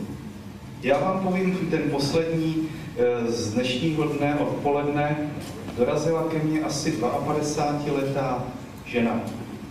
[0.82, 5.30] Já vám povím ten poslední eh, z dnešního dne odpoledne.
[5.76, 8.44] Dorazila ke mně asi 52-letá
[8.84, 9.20] žena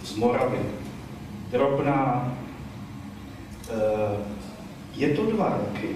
[0.04, 0.60] z Moravy.
[1.52, 2.34] Drobná.
[3.70, 4.18] Eh,
[4.96, 5.96] je to dva roky.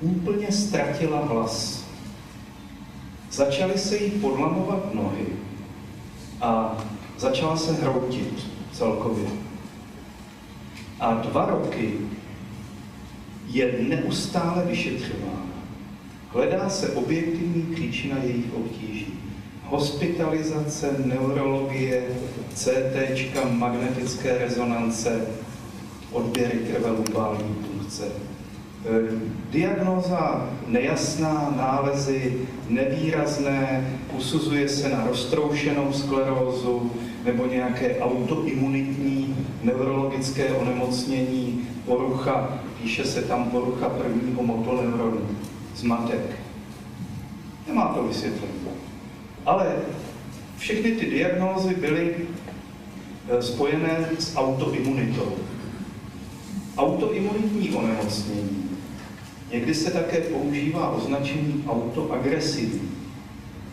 [0.00, 1.84] Úplně ztratila hlas.
[3.30, 5.26] Začaly se jí podlamovat nohy
[6.40, 6.76] a
[7.18, 9.45] začala se hroutit celkově.
[11.00, 11.92] A dva roky
[13.48, 15.46] je neustále vyšetřována.
[16.28, 19.06] Hledá se objektivní příčina jejich obtíží.
[19.64, 22.02] Hospitalizace, neurologie,
[22.54, 22.96] CT,
[23.50, 25.26] magnetické rezonance,
[26.12, 28.04] odběry krve, lubální funkce.
[28.06, 28.10] E,
[29.50, 32.34] diagnóza nejasná, nálezy
[32.68, 36.90] nevýrazné, usuzuje se na roztroušenou sklerózu,
[37.24, 39.25] nebo nějaké autoimunitní
[39.66, 45.28] neurologické onemocnění, porucha, píše se tam porucha prvního motoneuronu,
[45.76, 46.38] zmatek.
[47.68, 48.52] Nemá to vysvětlení.
[49.46, 49.76] Ale
[50.58, 52.16] všechny ty diagnózy byly
[53.28, 55.32] eh, spojené s autoimunitou.
[56.76, 58.66] Autoimunitní onemocnění
[59.52, 62.90] Někdy se také používá označení autoagresivní.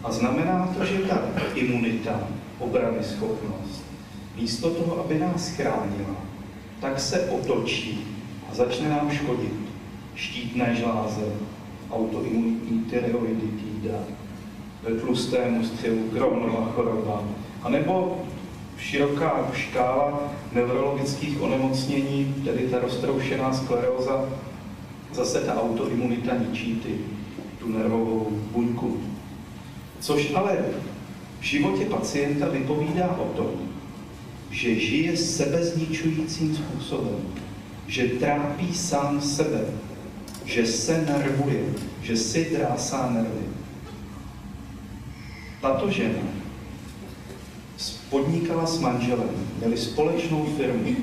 [0.04, 1.22] A znamená to, že ta
[1.56, 2.28] imunita,
[2.60, 3.63] obrany schopnost,
[4.36, 6.16] místo toho, aby nás chránila,
[6.82, 8.08] tak se otočí
[8.52, 9.54] a začne nám škodit.
[10.16, 11.22] Štítné žláze,
[11.92, 13.98] autoimunitní tyreoiditída,
[15.02, 17.24] tlustému střelu, Crohnova choroba,
[17.64, 18.22] anebo
[18.78, 20.20] široká škála
[20.52, 24.30] neurologických onemocnění, tedy ta roztroušená skleróza,
[25.14, 26.98] zase ta autoimunita ničí ty,
[27.60, 28.98] tu nervovou buňku.
[30.00, 30.58] Což ale
[31.40, 33.52] v životě pacienta vypovídá o tom,
[34.54, 37.20] že žije sebezničujícím způsobem,
[37.88, 39.66] že trápí sám sebe,
[40.46, 41.64] že se nervuje,
[42.02, 43.46] že si drásá nervy.
[45.62, 46.44] Tato žena
[48.14, 50.96] podnikala s manželem, měli společnou firmu.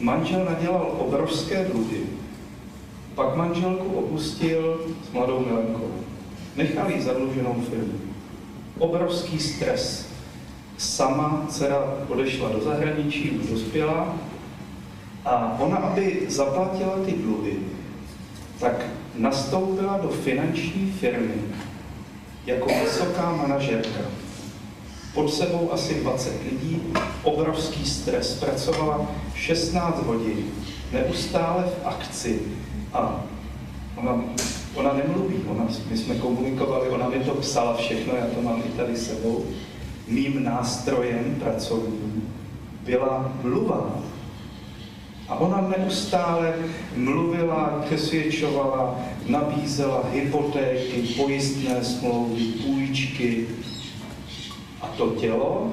[0.00, 2.00] Manžel nadělal obrovské dluhy,
[3.14, 5.90] pak manželku opustil s mladou milenkou.
[6.56, 8.00] Nechal jí zadluženou firmu.
[8.78, 10.07] Obrovský stres.
[10.78, 14.14] Sama dcera odešla do zahraničí, už dospěla,
[15.24, 17.56] a ona, aby zaplatila ty dluhy,
[18.60, 21.34] tak nastoupila do finanční firmy
[22.46, 24.00] jako vysoká manažerka.
[25.14, 26.82] Pod sebou asi 20 lidí,
[27.22, 30.44] obrovský stres, pracovala 16 hodin,
[30.92, 32.40] neustále v akci
[32.92, 33.24] a
[33.96, 34.20] ona,
[34.74, 38.70] ona nemluví, ona, my jsme komunikovali, ona mi to psala všechno, já to mám i
[38.70, 39.44] tady sebou.
[40.08, 42.34] Mým nástrojem pracovním
[42.84, 44.02] byla mluva.
[45.28, 46.54] A ona neustále
[46.96, 53.46] mluvila, přesvědčovala, nabízela hypotéky, pojistné smlouvy, půjčky.
[54.80, 55.72] A to tělo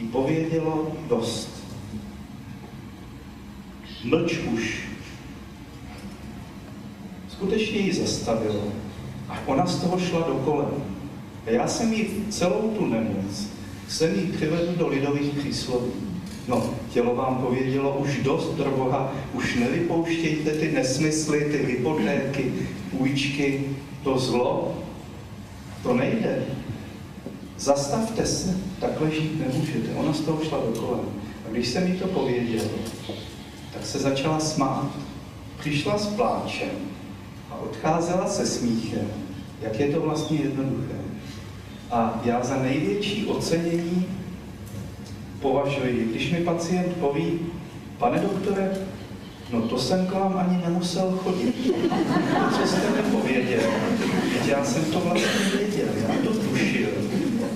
[0.00, 1.64] jí povědělo dost.
[4.04, 4.88] Mlč už.
[7.28, 8.62] Skutečně ji zastavilo.
[9.28, 10.89] A ona z toho šla do kolem.
[11.46, 13.48] A já jsem jí celou tu nemoc,
[13.88, 15.92] jsem jí přivedl do lidových přísloví.
[16.48, 22.52] No, tělo vám povědělo už dost, pro Boha, už nevypouštějte ty nesmysly, ty hypotéky,
[22.90, 23.64] půjčky,
[24.02, 24.78] to zlo.
[25.82, 26.46] To nejde.
[27.58, 29.94] Zastavte se, takhle žít nemůžete.
[29.96, 31.04] Ona z toho šla do kolem.
[31.46, 32.64] A když jsem jí to pověděl,
[33.74, 34.90] tak se začala smát.
[35.58, 36.70] Přišla s pláčem
[37.50, 39.08] a odcházela se smíchem,
[39.62, 41.09] jak je to vlastně jednoduché.
[41.90, 44.06] A já za největší ocenění
[45.40, 47.38] považuji, když mi pacient poví,
[47.98, 48.70] pane doktore,
[49.52, 51.54] no to jsem k vám ani nemusel chodit.
[52.60, 53.70] Co jste mi pověděl?
[54.46, 56.88] Já jsem to vlastně věděl, já to tušil.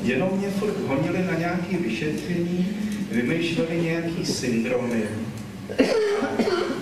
[0.03, 2.69] Jenom mě furt honili na nějaké vyšetření,
[3.11, 5.03] vymýšleli nějaký syndromy.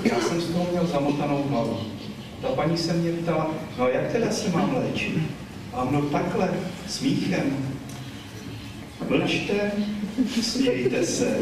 [0.04, 1.76] Já jsem z toho měl zamotanou hlavu.
[2.42, 5.18] Ta paní se mě ptala, no jak teda se mám léčit?
[5.72, 6.50] A no takhle,
[6.88, 7.74] smíchem.
[9.08, 9.72] Mlčte,
[10.42, 11.38] smějte se,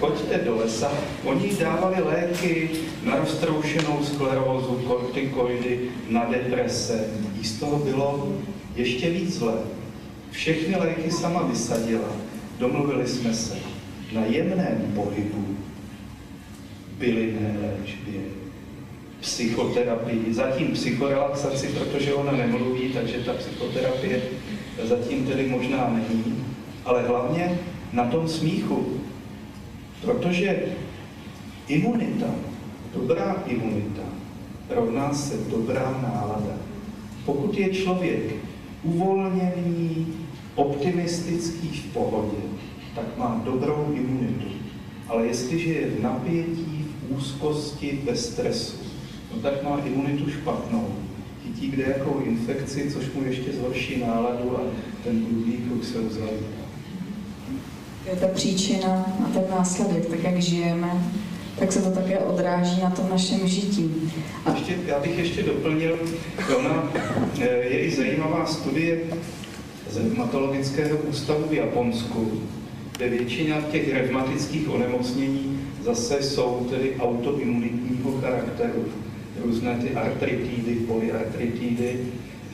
[0.00, 0.92] choďte do lesa.
[1.24, 2.70] Oni dávali léky
[3.04, 7.04] na roztroušenou sklerózu, kortikoidy, na deprese.
[7.38, 8.32] Jí z toho bylo
[8.76, 9.54] ještě víc zle.
[10.30, 12.08] Všechny léky sama vysadila.
[12.58, 13.56] Domluvili jsme se
[14.12, 15.56] na jemném pohybu,
[16.98, 18.20] bylinné léčbě,
[19.20, 24.22] psychoterapii, zatím psychorelaxaci, protože ona nemluví, takže ta psychoterapie
[24.84, 26.44] zatím tedy možná není,
[26.84, 27.58] ale hlavně
[27.92, 29.00] na tom smíchu,
[30.02, 30.62] protože
[31.68, 32.34] imunita,
[32.94, 34.02] dobrá imunita,
[34.70, 36.56] rovná se dobrá nálada.
[37.24, 38.34] Pokud je člověk
[38.82, 40.06] uvolněný,
[40.54, 42.42] optimistický v pohodě,
[42.94, 44.48] tak má dobrou imunitu.
[45.08, 48.87] Ale jestliže je v napětí, v úzkosti, ve stresu,
[49.34, 50.88] no tak má imunitu špatnou.
[51.42, 54.60] Chytí kde jakou infekci, což mu ještě zhorší náladu a
[55.04, 56.58] ten druhý kruh se uzavře.
[58.10, 61.02] Je ta příčina a ten následek, tak jak žijeme,
[61.58, 64.12] tak se to také odráží na tom našem žití.
[64.46, 64.52] A...
[64.52, 65.98] Ještě, já bych ještě doplnil,
[66.58, 66.92] ona
[67.40, 69.00] eh, je i zajímavá studie
[69.90, 72.40] z reumatologického ústavu v Japonsku,
[72.96, 78.84] kde většina těch revmatických onemocnění zase jsou tedy autoimunitního charakteru.
[79.44, 81.96] Různé ty artritidy, polyartritidy.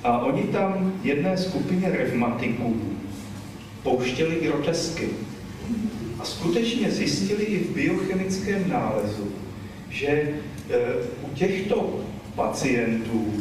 [0.04, 2.76] A oni tam jedné skupině revmatiků
[3.82, 5.08] pouštěli grotesky.
[6.20, 9.28] A skutečně zjistili i v biochemickém nálezu,
[9.90, 10.32] že e,
[11.22, 12.00] u těchto
[12.34, 13.32] pacientů,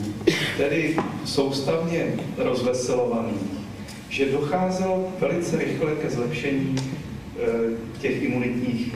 [0.58, 3.64] tedy soustavně rozveselovaných,
[4.10, 8.96] že docházelo velice rychle ke zlepšení e, těch imunitních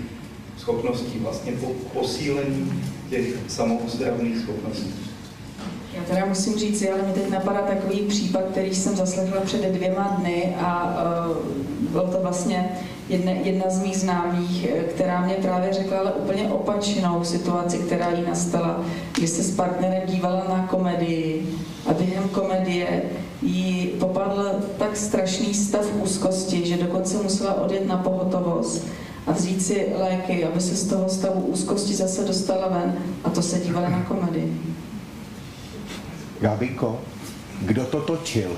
[0.58, 4.94] schopností, vlastně po posílení těch samouzdravných schopností.
[5.98, 10.18] Já teda musím říct, ale mi teď napadá takový případ, který jsem zaslechla před dvěma
[10.20, 10.98] dny a
[11.30, 12.70] uh, byl to vlastně
[13.10, 18.24] jedna, jedna z mých známých, která mě právě řekla ale úplně opačnou situaci, která jí
[18.28, 18.86] nastala,
[19.16, 21.54] kdy se s partnerem dívala na komedii
[21.86, 23.02] a během komedie
[23.42, 28.88] jí popadl tak strašný stav úzkosti, že dokonce musela odjet na pohotovost
[29.28, 33.42] a vzít si léky, aby se z toho stavu úzkosti zase dostala ven a to
[33.42, 34.76] se dívala na komedii.
[36.42, 37.02] Gabiko,
[37.62, 38.50] kdo to točil?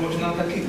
[0.00, 0.62] Možná taky.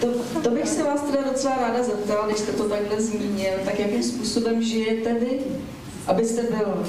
[0.00, 0.06] To,
[0.42, 4.02] to bych se vás teda docela ráda zeptala, když jste to takhle zmínil, tak jakým
[4.02, 5.38] způsobem žijete vy,
[6.06, 6.86] abyste byl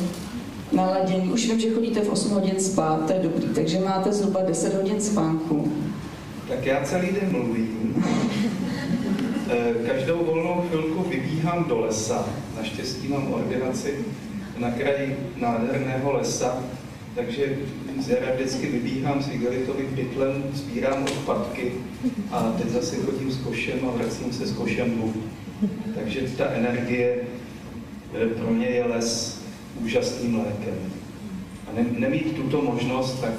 [0.71, 1.32] naladěný.
[1.32, 4.73] Už vím, že chodíte v 8 hodin spát, to je dobrý, takže máte zhruba 10
[4.73, 5.71] hodin spánku.
[6.47, 8.05] Tak já celý den mluvím.
[9.51, 12.25] Eh, každou volnou chvilku vybíhám do lesa.
[12.57, 14.05] Naštěstí mám ordinaci
[14.57, 16.63] na kraji nádherného lesa,
[17.20, 17.57] takže
[17.99, 21.72] z jara vždycky vybíhám s igelitovým pytlem, sbírám odpadky
[22.32, 25.13] a teď zase chodím s košem a vracím se s košem domů.
[25.95, 27.17] Takže ta energie
[28.13, 29.41] eh, pro mě je les
[29.82, 30.76] úžasným lékem.
[31.67, 33.34] A ne, nemít tuto možnost, tak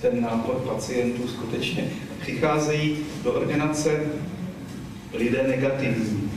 [0.00, 4.00] ten nápor pacientů skutečně přicházejí do ordinace
[5.12, 6.30] lidé negativní.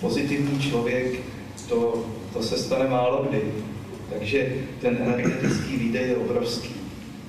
[0.00, 1.20] Pozitivní člověk,
[1.68, 3.42] to, to se stane málo kdy.
[4.12, 6.74] Takže ten energetický výdej je obrovský.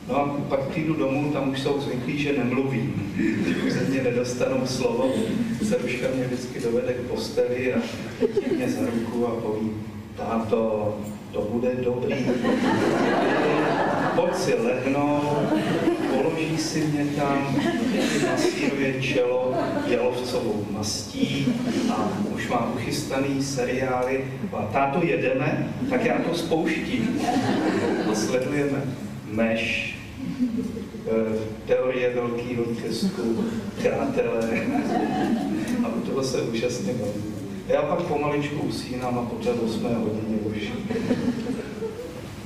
[0.08, 3.14] No a pak přijdu domů, tam už jsou zvyklí, že nemluvím,
[3.48, 5.14] že už ze mě nedostanou slovo.
[5.64, 7.78] Seruška mě vždycky dovede k posteli a
[8.56, 9.72] mě za ruku a poví,
[10.18, 10.94] táto,
[11.32, 12.16] to bude dobrý.
[14.16, 15.54] Pojď si lehnout,
[16.14, 17.56] položí si mě tam,
[18.32, 19.54] masíruje čelo
[19.88, 21.54] jalovcovou mastí
[21.90, 24.26] a už má uchystaný seriály.
[24.54, 27.22] A táto jedeme, tak já to spouštím
[28.12, 28.82] a sledujeme
[29.26, 29.96] Meš,
[31.08, 33.46] eh, teorie velkého trestu,
[33.78, 34.62] přátelé.
[35.84, 37.37] A u toho se úžasně baví.
[37.68, 40.72] Já pak pomaličku usínám a po té 8 hodině už.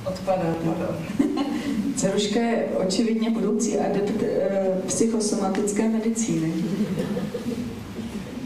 [0.04, 0.94] Odpadá to.
[1.96, 4.48] Ceruška je očividně budoucí adept e,
[4.86, 6.52] psychosomatické medicíny.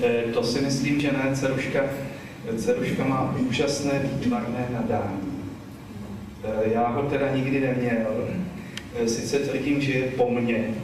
[0.02, 1.36] E, to si myslím, že ne.
[1.36, 1.84] Ceruška,
[2.56, 5.20] Ceruška má úžasné výtvarné nadání.
[6.44, 8.28] E, já ho teda nikdy neměl.
[8.94, 10.74] E, sice tvrdím, že je po mně,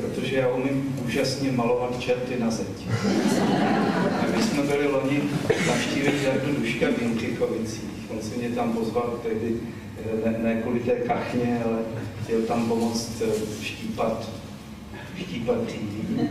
[0.00, 2.88] protože já umím úžasně malovat čerty na zeď.
[4.20, 5.22] A my jsme byli loni
[5.66, 7.90] navštívit Jardu Duška v Jindřichovicích.
[8.10, 9.56] On si mě tam pozval tehdy
[10.24, 11.78] ne, ne kvůli té kachně, ale
[12.24, 14.30] chtěl tam pomoct eh, štípat,
[15.18, 16.28] štípat dříví.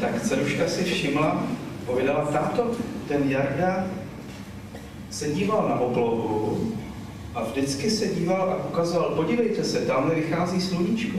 [0.00, 1.46] Tak Ceruška si všimla,
[1.86, 2.70] povědala, táto,
[3.08, 3.86] ten Jarda
[5.10, 6.72] se díval na oblohu
[7.34, 11.18] a vždycky se díval a ukazoval, podívejte se, tamhle vychází sluníčko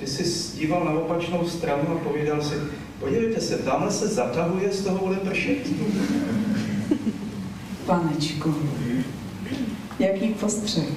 [0.00, 2.54] ty jsi díval na opačnou stranu a povídal si,
[3.00, 5.58] podívejte se, tamhle se zatahuje z toho pršet.
[7.86, 8.54] Panečku,
[9.98, 10.88] jaký postřeh.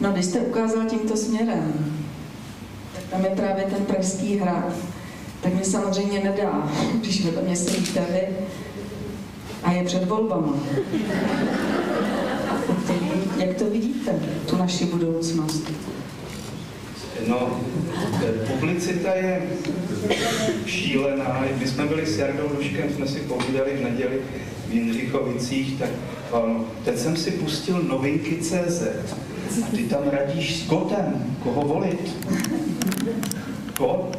[0.00, 1.96] No, když jste ukázal tímto směrem,
[2.94, 4.72] tak tam je právě ten pražský hrad,
[5.40, 6.70] tak mě samozřejmě nedá,
[7.00, 8.36] když vedle mě sedíte vy
[9.62, 10.54] a je před volbama.
[13.36, 14.18] Jak to vidíte,
[14.50, 15.70] tu naši budoucnost?
[17.28, 17.60] No,
[18.48, 19.42] publicita je
[20.66, 21.44] šílená.
[21.58, 24.20] My jsme byli s Jardou Duškem, jsme si povídali v neděli
[24.68, 25.90] v Jindřichovicích, tak
[26.32, 28.82] ano, teď jsem si pustil novinky CZ
[29.62, 32.16] a ty tam radíš s kotem, koho volit.
[33.78, 34.18] Kot,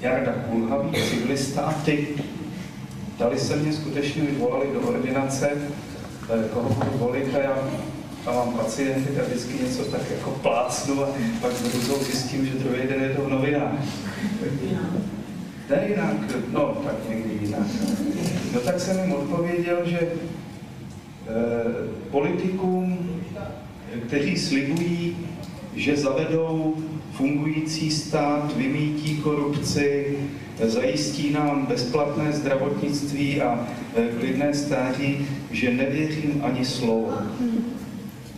[0.00, 2.08] Jarda Kulhavý, civilista a ty.
[3.18, 7.58] Dali se mě skutečně vyvolali do ordinace, eh, koho budu volit a já
[8.26, 11.08] a mám pacienty a vždycky něco tak jako plácnu a
[11.40, 13.72] pak s zjistím, že druhý den je to v novinách.
[15.70, 16.16] Ne jinak,
[16.52, 17.66] no tak někdy jinak.
[18.54, 20.10] No tak jsem jim odpověděl, že e,
[22.10, 22.98] politikům,
[24.06, 25.16] kteří slibují,
[25.74, 26.76] že zavedou
[27.12, 30.18] fungující stát, vymítí korupci,
[30.62, 33.66] zajistí nám bezplatné zdravotnictví a
[33.96, 37.12] e, klidné stáří, že nevěřím ani slovo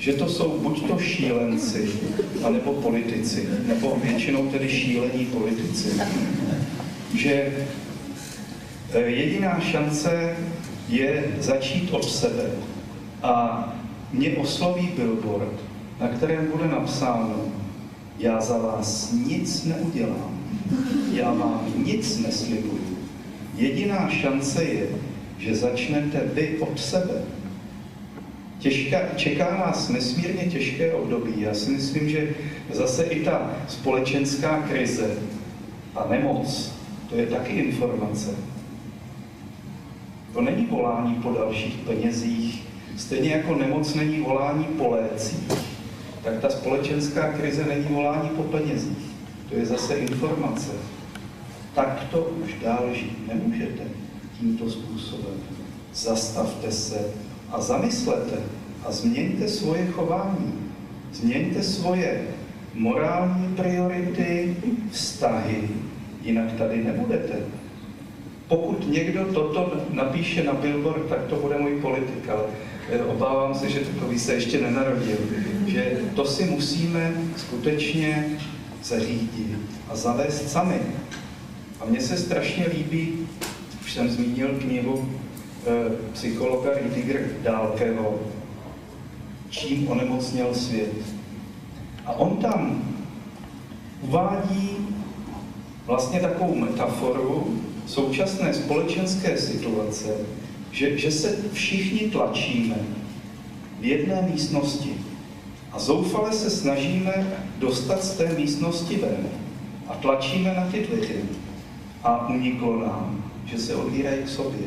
[0.05, 1.89] že to jsou buď to šílenci,
[2.45, 5.89] anebo politici, nebo většinou tedy šílení politici.
[7.15, 7.53] Že
[8.93, 10.37] eh, jediná šance
[10.89, 12.51] je začít od sebe.
[13.23, 13.65] A
[14.13, 15.65] mě osloví billboard
[16.01, 17.45] na kterém bude napsáno,
[18.19, 20.39] já za vás nic neudělám,
[21.13, 22.99] já vám nic neslibuju.
[23.57, 24.87] Jediná šance je,
[25.39, 27.15] že začnete vy od sebe.
[28.65, 31.33] Těžká, čeká nás nesmírně těžké období.
[31.37, 32.35] Já si myslím, že
[32.73, 35.11] zase i ta společenská krize
[35.97, 36.73] a nemoc,
[37.09, 38.31] to je taky informace.
[40.33, 42.63] To není volání po dalších penězích,
[42.97, 45.49] stejně jako nemoc není volání po lécích,
[46.23, 49.07] tak ta společenská krize není volání po penězích.
[49.49, 50.73] To je zase informace.
[51.75, 53.83] Tak to už dál žít nemůžete
[54.41, 55.35] tímto způsobem.
[55.95, 57.24] Zastavte se
[57.55, 58.37] a zamyslete
[58.87, 60.53] a změňte svoje chování.
[61.13, 62.23] Změňte svoje
[62.75, 64.57] morální priority,
[64.91, 65.69] vztahy,
[66.23, 67.35] jinak tady nebudete.
[68.49, 72.43] Pokud někdo toto napíše na billboard, tak to bude můj politik, ale
[72.91, 75.19] eh, obávám se, že takový se ještě nenarodil.
[75.67, 78.39] Že to si musíme skutečně
[78.83, 79.59] zařídit
[79.91, 80.81] a zavést sami.
[81.81, 83.27] A mně se strašně líbí,
[83.85, 85.09] už jsem zmínil knihu
[86.13, 88.21] psychologa Rüdiger Dálkeho,
[89.51, 90.93] Čím onemocněl svět.
[92.07, 92.85] A on tam
[94.03, 94.77] uvádí
[95.87, 100.09] vlastně takovou metaforu současné společenské situace,
[100.71, 102.77] že, že se všichni tlačíme
[103.81, 104.93] v jedné místnosti
[105.73, 109.27] a zoufale se snažíme dostat z té místnosti ven
[109.89, 111.15] a tlačíme na ty dveře
[112.03, 114.67] a uniklo nám, že se odvírají k sobě,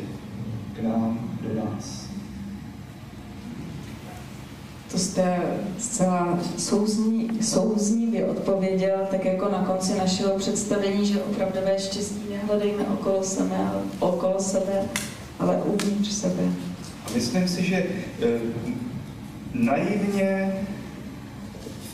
[0.78, 2.08] k nám, do nás.
[4.90, 5.42] To jste
[5.78, 13.22] zcela souzní, souznivě odpověděl, tak jako na konci našeho představení, že opravdové štěstí nehledejme okolo
[13.22, 13.56] sebe,
[13.98, 14.84] okolo sebe,
[15.38, 16.42] ale uvnitř sebe.
[17.06, 17.86] A myslím si, že e,
[19.54, 20.52] naivně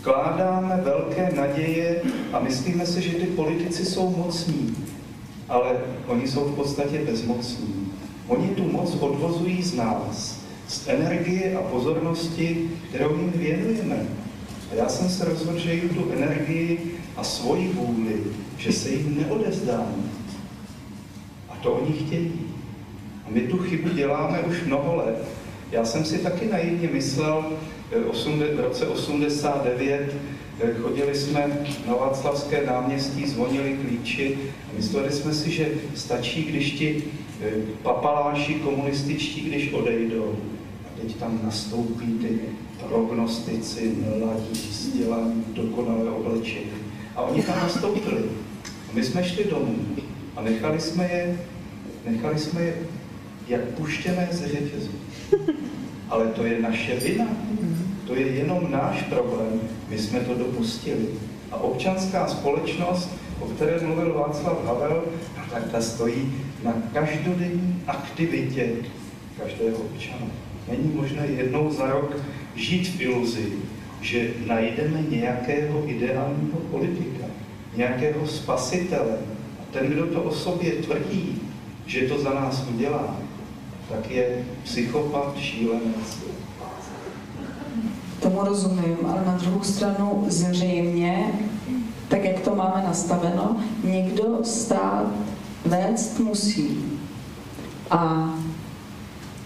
[0.00, 4.76] vkládáme velké naděje a myslíme si, že ty politici jsou mocní,
[5.48, 5.76] ale
[6.06, 7.83] oni jsou v podstatě bezmocní.
[8.28, 14.06] Oni tu moc odvozují z nás, z energie a pozornosti, kterou jim věnujeme.
[14.72, 18.22] A já jsem se rozhodl, že jim tu energii a svoji vůli,
[18.58, 20.10] že se jim neodezdám.
[21.48, 22.32] A to oni chtějí.
[23.26, 25.24] A my tu chybu děláme už mnoho let.
[25.72, 27.44] Já jsem si taky naivně myslel,
[28.56, 30.14] v roce 89
[30.60, 36.72] eh, chodili jsme na Václavské náměstí, zvonili klíči a mysleli jsme si, že stačí, když
[36.72, 37.23] ti eh,
[37.82, 40.34] papaláši komunističtí, když odejdou.
[40.86, 42.38] A teď tam nastoupí ty
[42.88, 46.70] prognostici, mladí, vzdělaní, dokonale oblečení.
[47.16, 48.22] A oni tam nastoupili.
[48.64, 49.76] A my jsme šli domů
[50.36, 51.40] a nechali jsme je,
[52.06, 52.74] nechali jsme je
[53.48, 54.90] jak puštěné ze řetězu.
[56.08, 57.26] Ale to je naše vina.
[58.06, 59.60] To je jenom náš problém.
[59.88, 61.06] My jsme to dopustili.
[61.50, 63.10] A občanská společnost,
[63.40, 65.04] o které mluvil Václav Havel,
[65.50, 66.32] tak ta stojí
[66.64, 68.68] na každodenní aktivitě
[69.38, 70.26] každého občana.
[70.68, 72.16] Není možné jednou za rok
[72.54, 73.52] žít v iluzi,
[74.00, 77.26] že najdeme nějakého ideálního politika,
[77.76, 79.18] nějakého spasitele.
[79.60, 81.42] A ten, kdo to o sobě tvrdí,
[81.86, 83.16] že to za nás udělá,
[83.88, 86.24] tak je psychopat, šílenec.
[88.20, 91.32] Tomu rozumím, ale na druhou stranu zřejmě,
[92.08, 95.12] tak jak to máme nastaveno, někdo stát
[95.64, 96.82] vést musí.
[97.90, 98.30] A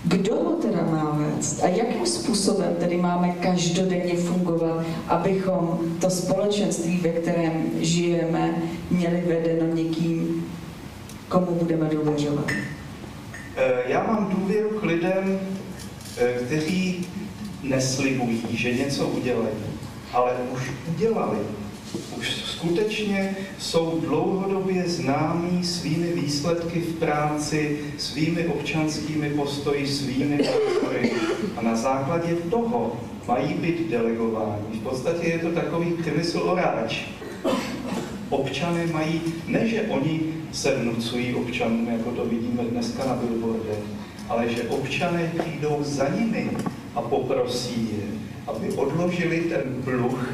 [0.05, 1.63] kdo ho teda má vést?
[1.63, 9.75] A jakým způsobem tedy máme každodenně fungovat, abychom to společenství, ve kterém žijeme, měli vedeno
[9.75, 10.47] někým,
[11.29, 12.51] komu budeme důvěřovat?
[13.57, 15.41] Eh, já mám důvěru k lidem,
[16.19, 17.07] eh, kteří
[17.63, 19.57] neslibují, že něco udělají,
[20.13, 21.39] ale už udělali.
[22.19, 31.13] Už skutečně jsou dlouhodobě známí svými výsledky v práci, svými občanskými postoji, svými názory.
[31.57, 34.81] A na základě toho mají být delegováni.
[34.81, 37.01] V podstatě je to takový krysl oráč.
[38.31, 40.21] Občané mají, ne že oni
[40.53, 43.79] se vnucují občanům, jako to vidíme dneska na billboardech,
[44.29, 46.51] ale že občané přijdou za nimi
[46.95, 50.29] a poprosí je, aby odložili ten pluh,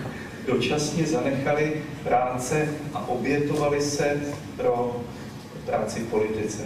[0.46, 4.20] dočasně zanechali práce a obětovali se
[4.56, 4.96] pro
[5.66, 6.62] práci v politice.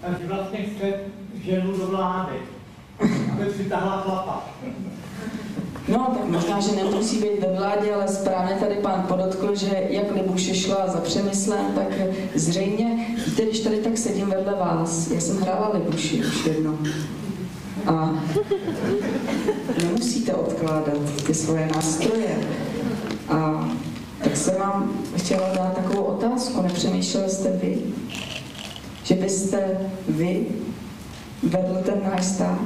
[0.00, 0.92] Takže vlastně chce
[1.44, 2.36] ženu do vlády,
[3.32, 4.48] aby přitáhla chlapa.
[5.88, 10.14] No, tak možná, že nemusí být ve vládě, ale správně tady pán podotkl, že jak
[10.14, 11.88] Libuše šla za přemyslem, tak
[12.34, 16.78] zřejmě, víte, když tady tak sedím vedle vás, já jsem hrála Libuši už jednou.
[17.86, 18.14] A
[19.82, 22.36] Nemusíte odkládat ty svoje nástroje.
[23.28, 23.68] A
[24.24, 26.62] tak jsem vám chtěla dát takovou otázku.
[26.62, 27.78] Nepřemýšlel jste vy,
[29.04, 29.78] že byste
[30.08, 30.46] vy
[31.42, 32.58] vedl ten náš stát?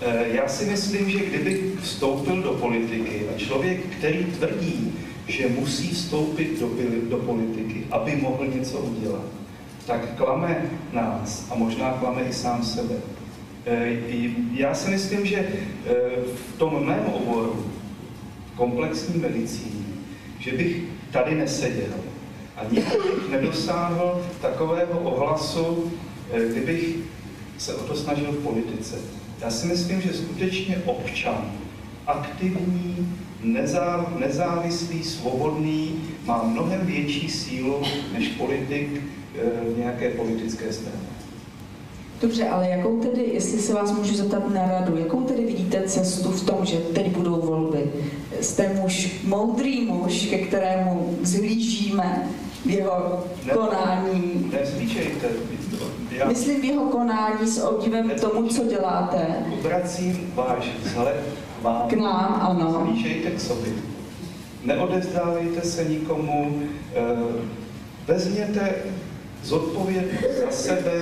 [0.00, 4.92] Eh, Já si myslím, že kdyby vstoupil do politiky a člověk, který tvrdí,
[5.26, 6.68] že musí vstoupit do,
[7.10, 9.24] do politiky, aby mohl něco udělat,
[9.86, 10.62] tak klame
[10.92, 12.94] nás a možná klame i sám sebe.
[13.66, 13.96] Eh,
[14.52, 15.92] Já si myslím, že eh,
[16.54, 17.66] v tom mém oboru,
[18.56, 19.84] komplexní medicíny,
[20.38, 21.94] že bych tady neseděl
[22.56, 25.92] a nikdy bych nedosáhl takového ohlasu,
[26.32, 26.96] eh, kdybych
[27.58, 28.96] se o to snažil v politice.
[29.40, 31.52] Já si myslím, že skutečně občan,
[32.06, 37.82] aktivní, nezá, nezávislý, svobodný, má mnohem větší sílu
[38.12, 39.02] než politik
[39.74, 41.17] v nějaké politické straně.
[42.22, 46.30] Dobře, ale jakou tedy, jestli se vás můžu zeptat na radu, jakou tedy vidíte cestu
[46.30, 47.92] v tom, že teď budou volby?
[48.40, 52.28] Jste muž, moudrý muž, ke kterému zhlížíme
[52.66, 54.52] v jeho Ne- konání.
[56.10, 59.26] Já Myslím v jeho konání s obdivem k tomu, co děláte.
[59.60, 61.16] obracím váš vzhled
[61.62, 61.88] vám.
[61.88, 62.84] K nám, ano.
[62.86, 63.72] Zlížejte k sobě.
[64.64, 66.62] Neodevzdávejte se nikomu,
[66.94, 67.00] eh,
[68.06, 68.74] vezměte
[69.44, 70.92] zodpovědnost za sebe,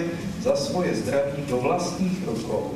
[0.47, 2.70] za svoje zdraví do vlastních rukou.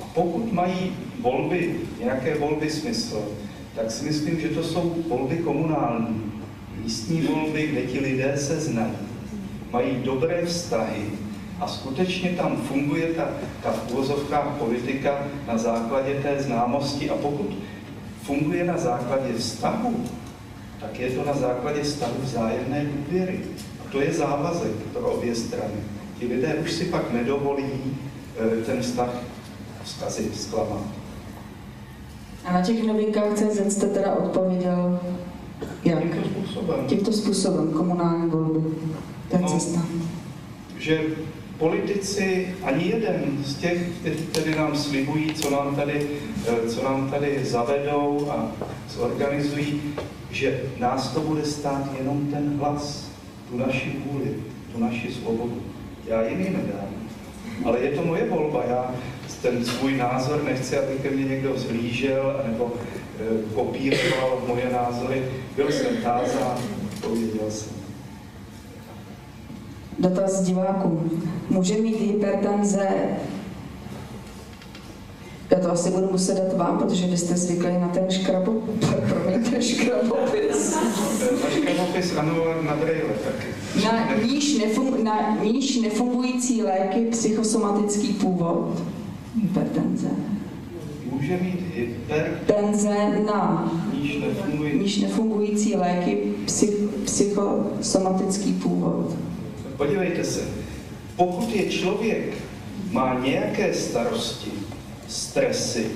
[0.00, 3.20] A pokud mají volby, nějaké volby smysl,
[3.74, 6.32] tak si myslím, že to jsou volby komunální,
[6.76, 8.92] místní volby, kde ti lidé se znají,
[9.72, 11.04] mají dobré vztahy
[11.60, 13.28] a skutečně tam funguje ta,
[13.62, 13.92] ta v
[14.58, 17.56] politika na základě té známosti a pokud
[18.22, 20.04] funguje na základě vztahu,
[20.80, 23.40] tak je to na základě vztahu vzájemné důvěry.
[23.80, 26.01] A to je závazek pro obě strany.
[26.22, 27.64] Ti lidé už si pak nedovolí
[28.38, 29.10] eh, ten vztah
[29.84, 30.82] zkazit, zklamat.
[32.44, 35.00] A na těch novinkách CZ jste teda odpověděl
[35.84, 36.02] jak?
[36.02, 36.86] Tímto způsobem.
[36.86, 38.60] Tímto způsobem, komunální volby.
[39.30, 39.48] To je No.
[39.48, 39.80] cesta.
[40.78, 41.00] že
[41.58, 46.06] politici, ani jeden z těch, kteří tedy nám slibují, co nám tady,
[46.48, 48.52] eh, co nám tady zavedou a
[48.90, 49.80] zorganizují,
[50.30, 53.08] že nás to bude stát jenom ten hlas,
[53.50, 54.36] tu naši vůli,
[54.72, 55.62] tu naši svobodu.
[56.12, 56.88] Já jim ji nedám.
[57.64, 58.62] Ale je to moje volba.
[58.68, 58.94] Já
[59.42, 62.72] ten svůj názor nechci, aby ke mně někdo zhlížel nebo
[63.20, 65.24] eh, kopíroval moje názory.
[65.56, 66.58] Byl jsem tázán,
[67.00, 67.72] pověděl jsem.
[69.98, 71.10] Dotaz diváků.
[71.50, 72.88] Může mít hypertenze
[75.52, 78.52] já to asi budu muset dát vám, protože vy jste zvyklí na ten škrabo,
[79.08, 80.76] promiňte, škrabopis.
[81.44, 83.61] Na škrabopis ano, na brejle taky.
[83.74, 88.82] Na níž, nefung, na níž nefungující léky psychosomatický původ.
[89.42, 90.08] Hypertenze.
[91.12, 93.72] Může mít hyper, Tenze na
[94.72, 99.16] níž nefungující léky psych, psychosomatický původ.
[99.76, 100.40] Podívejte se,
[101.16, 102.34] pokud je člověk,
[102.90, 104.50] má nějaké starosti,
[105.08, 105.86] stresy,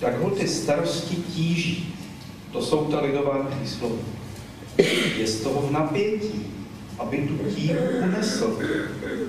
[0.00, 1.94] tak ho ty starosti tíží.
[2.52, 3.94] To jsou ta lidová příslova.
[5.18, 6.46] Je z toho v napětí,
[6.98, 8.58] aby tu tíhu unesl,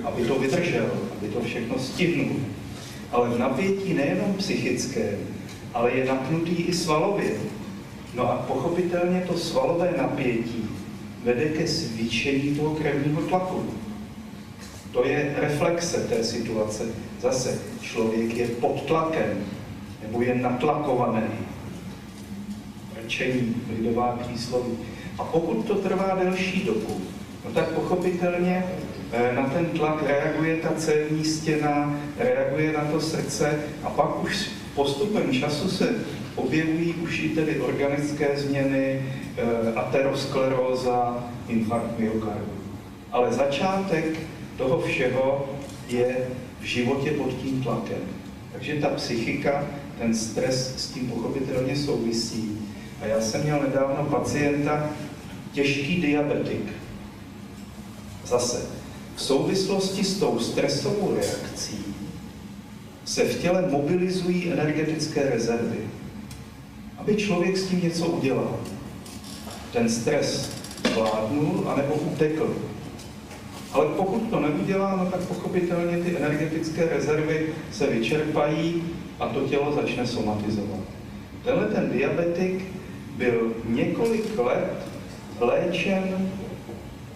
[0.04, 2.36] aby to vydržel, aby to všechno stihnul.
[3.12, 5.18] Ale v napětí nejenom psychické,
[5.74, 7.30] ale je napnutý i svalově.
[8.14, 10.68] No a pochopitelně to svalové napětí
[11.24, 13.64] vede ke zvýšení toho krevního tlaku.
[14.92, 16.84] To je reflexe té situace.
[17.20, 19.44] Zase člověk je pod tlakem
[20.02, 21.26] nebo je natlakovaný.
[23.04, 24.78] Rčení, lidová přísloví.
[25.18, 27.00] A pokud to trvá delší dobu,
[27.44, 28.64] no tak pochopitelně
[29.12, 34.50] eh, na ten tlak reaguje ta cévní stěna, reaguje na to srdce a pak už
[34.74, 35.94] postupem času se
[36.36, 39.02] objevují už i tedy organické změny,
[39.36, 42.52] eh, ateroskleróza, infarkt myokardu.
[43.12, 44.04] Ale začátek
[44.56, 45.48] toho všeho
[45.88, 46.16] je
[46.60, 47.98] v životě pod tím tlakem.
[48.52, 49.66] Takže ta psychika,
[49.98, 52.58] ten stres s tím pochopitelně souvisí.
[53.02, 54.90] A já jsem měl nedávno pacienta,
[55.52, 56.79] těžký diabetik.
[58.30, 58.62] Zase,
[59.16, 61.84] v souvislosti s tou stresovou reakcí
[63.04, 65.78] se v těle mobilizují energetické rezervy,
[66.98, 68.60] aby člověk s tím něco udělal.
[69.72, 70.50] Ten stres
[70.92, 72.56] zvládnul anebo utekl.
[73.72, 78.82] Ale pokud to neudělá, no tak pochopitelně ty energetické rezervy se vyčerpají
[79.20, 80.80] a to tělo začne somatizovat.
[81.44, 82.64] Tenhle ten diabetik
[83.16, 84.72] byl několik let
[85.40, 86.30] léčen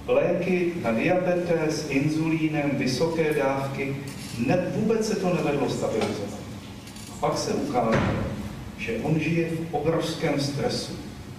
[0.07, 3.96] léky na diabetes, inzulínem, vysoké dávky,
[4.46, 6.38] ne, vůbec se to nevedlo stabilizovat.
[7.20, 7.96] Pak se ukázalo,
[8.78, 10.92] že on žije v obrovském stresu.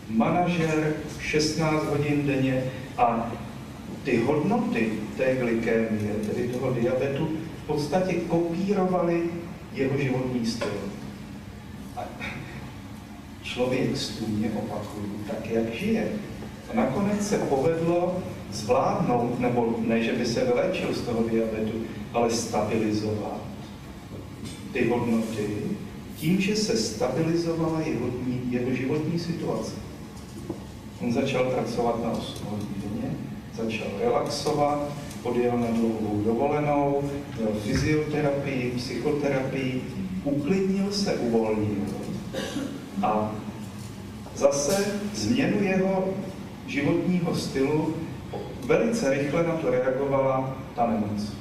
[0.09, 2.63] Manažer 16 hodin denně
[2.97, 3.31] a
[4.03, 7.29] ty hodnoty té glykémie, tedy toho diabetu,
[7.63, 9.23] v podstatě kopírovaly
[9.73, 10.77] jeho životní styl.
[11.97, 12.03] A
[13.43, 16.07] člověk stůně opakuju, tak jak žije.
[16.71, 18.23] A nakonec se povedlo
[18.55, 21.77] zvládnout, nebo ne, že by se vylečil z toho diabetu,
[22.13, 23.41] ale stabilizovat
[24.73, 25.47] ty hodnoty
[26.15, 28.07] tím, že se stabilizovala jeho,
[28.49, 29.71] jeho životní situace.
[31.01, 32.95] On začal pracovat na 8 hodin
[33.57, 34.79] začal relaxovat,
[35.23, 37.03] odjel na dlouhou dovolenou,
[37.37, 39.81] měl fyzioterapii, psychoterapii,
[40.23, 41.85] uklidnil se, uvolnil.
[43.03, 43.35] A
[44.35, 46.13] zase změnu jeho
[46.67, 47.93] životního stylu
[48.65, 51.33] velice rychle na to reagovala ta nemoc.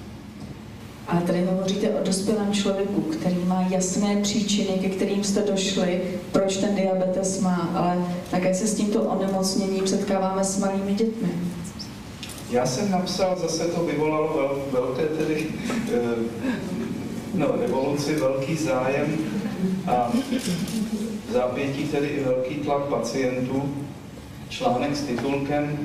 [1.09, 6.03] Ale tady hovoříte o dospělém člověku, který má jasné příčiny, ke kterým jste došli,
[6.33, 11.29] proč ten diabetes má, ale také se s tímto onemocněním setkáváme s malými dětmi.
[12.51, 15.47] Já jsem napsal, zase to vyvolalo vel, velké tedy,
[15.95, 16.01] eh,
[17.35, 19.17] no, revoluci, velký zájem
[19.87, 20.13] a
[21.33, 23.75] zápětí tedy i velký tlak pacientů.
[24.49, 25.79] Článek s titulkem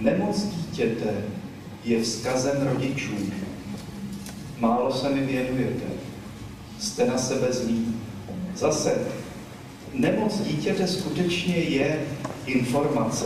[0.00, 1.14] Nemoc dítěte
[1.84, 3.12] je vzkazem rodičů.
[4.58, 5.86] Málo se mi věnujete.
[6.78, 7.94] Jste na sebe zlí.
[8.56, 8.98] Zase,
[9.94, 12.06] nemoc dítěte skutečně je
[12.46, 13.24] informace.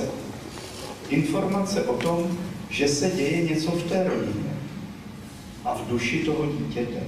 [1.08, 2.38] Informace o tom,
[2.70, 4.54] že se děje něco v té rodině
[5.64, 7.00] a v duši toho dítěte.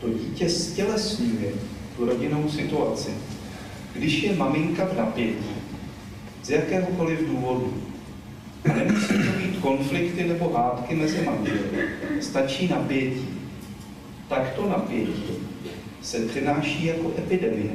[0.00, 1.52] To dítě stělesňuje
[1.96, 3.10] tu rodinnou situaci.
[3.94, 5.50] Když je maminka v napětí,
[6.42, 7.89] z jakéhokoliv důvodu,
[8.64, 11.60] nemusí to být konflikty nebo hádky mezi manželi,
[12.20, 13.28] stačí napětí,
[14.28, 15.22] tak to napětí
[16.02, 17.70] se přináší jako epidemie.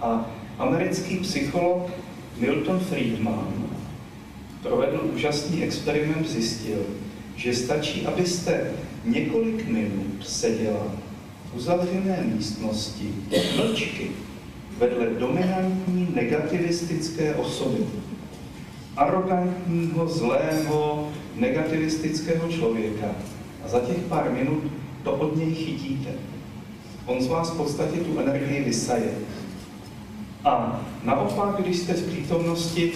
[0.00, 1.90] A americký psycholog
[2.38, 3.64] Milton Friedman
[4.62, 6.78] provedl úžasný experiment, zjistil,
[7.36, 8.70] že stačí, abyste
[9.04, 10.86] několik minut seděla
[11.50, 13.14] v uzavřené místnosti
[13.56, 14.10] mlčky
[14.78, 17.78] vedle dominantní negativistické osoby.
[18.96, 23.06] Arrogantního, zlého, negativistického člověka.
[23.64, 24.62] A za těch pár minut
[25.02, 26.10] to od něj chytíte.
[27.06, 29.10] On z vás v podstatě tu energii vysaje.
[30.44, 32.92] A naopak, když jste v přítomnosti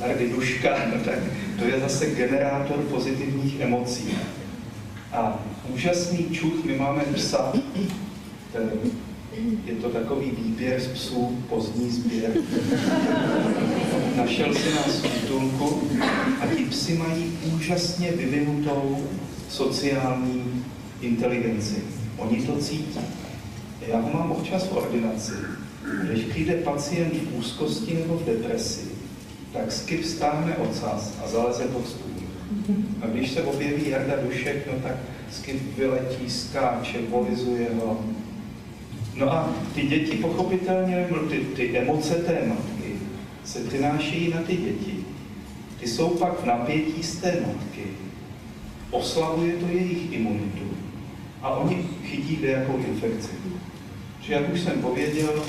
[0.00, 1.18] eh, Duška, no tak
[1.58, 4.08] to je zase generátor pozitivních emocí.
[5.12, 5.38] A
[5.74, 7.52] úžasný čuch, my máme psa,
[8.52, 8.70] ten,
[9.66, 12.30] je to takový výběr z psů, pozdní sběr.
[14.16, 15.88] Našel si nás v útulku
[16.40, 19.06] a ti psy mají úžasně vyvinutou
[19.48, 20.64] sociální
[21.00, 21.82] inteligenci.
[22.18, 23.00] Oni to cítí.
[23.88, 25.32] Já ho mám občas v ordinaci.
[26.02, 28.84] Když přijde pacient v úzkosti nebo v depresi,
[29.52, 32.12] tak Skip stáhne ocas a zaleze pod stůl.
[33.02, 34.96] A když se objeví Jarda Dušek, no tak
[35.30, 38.04] Skip vyletí, skáče, volizuje ho.
[39.16, 42.92] No a ty děti pochopitelně, ty, ty emoce té matky
[43.44, 44.96] se přinášejí na ty děti.
[45.80, 47.82] Ty jsou pak v napětí z té matky
[48.90, 50.64] oslabuje to jejich imunitu
[51.42, 53.30] a oni chytí jakou infekci.
[54.20, 55.42] Že jak už jsem pověděl,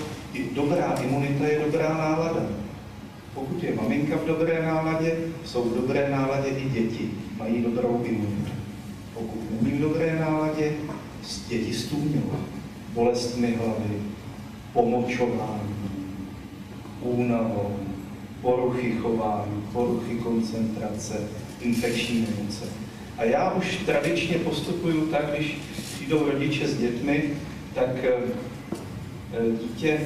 [0.56, 2.46] dobrá imunita je dobrá nálada.
[3.34, 8.52] Pokud je maminka v dobré náladě, jsou v dobré náladě i děti, mají dobrou imunitu.
[9.14, 10.72] Pokud není v dobré náladě,
[11.50, 12.32] děti stůňou
[12.94, 14.02] bolestmi hlavy,
[14.74, 15.76] pomočování,
[17.02, 17.76] únavou,
[18.42, 21.14] poruchy chování, poruchy koncentrace,
[21.62, 22.66] infekční nemoce.
[23.18, 25.58] A já už tradičně postupuju tak, když
[25.96, 27.34] přijdou rodiče s dětmi,
[27.76, 28.14] tak eh,
[29.34, 30.00] eh, dítě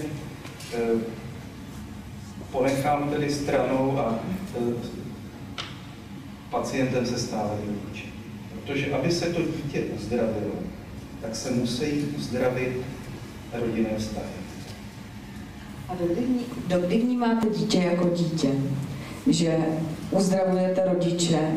[0.73, 0.77] eh,
[2.51, 4.19] ponechám tedy stranou a
[6.51, 8.05] pacientem se stále rodiče.
[8.53, 10.66] Protože aby se to dítě uzdravilo,
[11.21, 11.85] tak se musí
[12.17, 12.81] uzdravit
[13.53, 14.27] rodinné vztahy.
[15.89, 15.95] A
[16.67, 18.49] dokdy vnímáte dítě jako dítě?
[19.27, 19.57] Že
[20.11, 21.51] uzdravujete rodiče,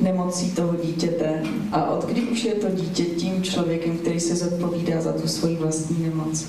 [0.00, 1.42] nemocí toho dítěte
[1.72, 5.56] a od kdy už je to dítě tím člověkem, který se zodpovídá za tu svoji
[5.56, 6.46] vlastní nemoc?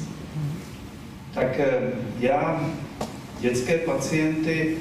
[1.33, 2.69] Tak eh, já
[3.39, 4.77] dětské pacienty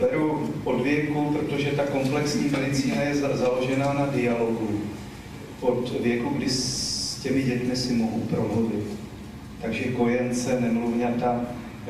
[0.00, 4.80] beru od věku, protože ta komplexní medicína je založená na dialogu.
[5.60, 8.84] Od věku, kdy s těmi dětmi si mohu promluvit.
[9.62, 11.40] Takže kojence, nemluvňata,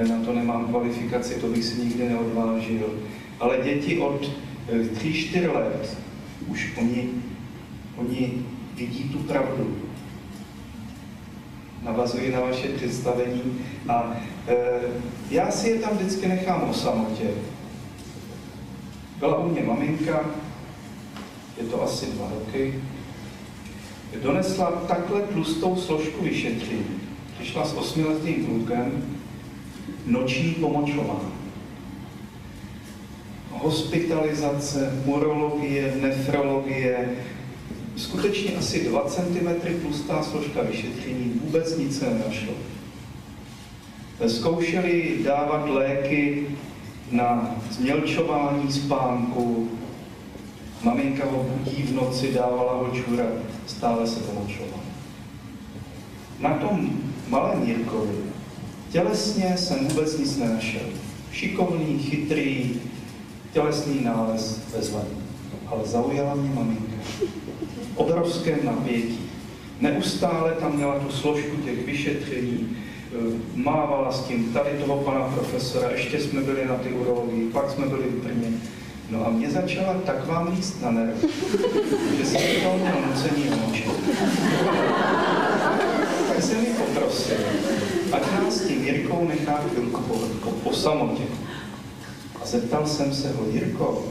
[0.09, 2.99] na to nemám kvalifikaci, to bych si nikdy neodvážil.
[3.41, 4.31] Ale děti od
[4.69, 5.99] 3-4 eh, let
[6.47, 7.09] už oni,
[7.97, 8.45] oni
[8.75, 9.77] vidí tu pravdu.
[11.83, 13.59] navazuji na vaše představení.
[13.89, 14.16] A
[14.49, 14.57] e,
[15.31, 17.31] já si je tam vždycky nechám o samotě.
[19.19, 20.25] Byla u mě maminka,
[21.57, 22.75] je to asi dva roky,
[24.23, 27.01] donesla takhle tlustou složku vyšetření.
[27.39, 29.05] Přišla s osmiletým klukem,
[30.07, 31.33] noční pomočování.
[33.51, 37.09] Hospitalizace, urologie, nefrologie,
[37.97, 39.49] skutečně asi 2 cm
[39.83, 42.53] tlustá složka vyšetření, vůbec nic se nenašlo.
[44.27, 46.47] Zkoušeli dávat léky
[47.11, 49.69] na změlčování spánku,
[50.83, 53.33] maminka ho budí v noci, dávala ho čůrat,
[53.66, 54.81] stále se pomočoval.
[56.41, 56.91] Na tom
[57.29, 58.29] malém Jirkovi
[58.91, 60.87] tělesně jsem vůbec nic nenašel.
[61.33, 62.81] Šikovný, chytrý,
[63.53, 65.18] tělesný nález bezvadný.
[65.66, 66.97] Ale zaujala mě maminka.
[67.95, 69.18] Obrovské napětí.
[69.81, 73.16] Neustále tam měla tu složku těch vyšetření, eh,
[73.55, 77.87] mávala s tím tady toho pana profesora, ještě jsme byli na ty urologii, pak jsme
[77.87, 78.53] byli v Brně.
[79.11, 81.25] No a mě začala tak vám líst na nerv,
[82.19, 83.91] že jsem to nucení omočit.
[86.29, 87.37] Tak jsem mi poprosil,
[88.13, 91.23] ať nás s tím Jirkou nechá chvilku po, po, po samotě.
[92.43, 94.05] A zeptal jsem se ho, Jirko,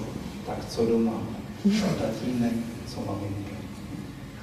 [0.45, 1.22] tak co doma?
[1.66, 2.54] A tatínek,
[2.88, 3.56] co maminka?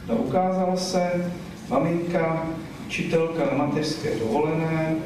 [0.08, 1.32] No ukázalo se,
[1.70, 2.46] maminka,
[2.86, 4.96] učitelka na mateřské dovolené,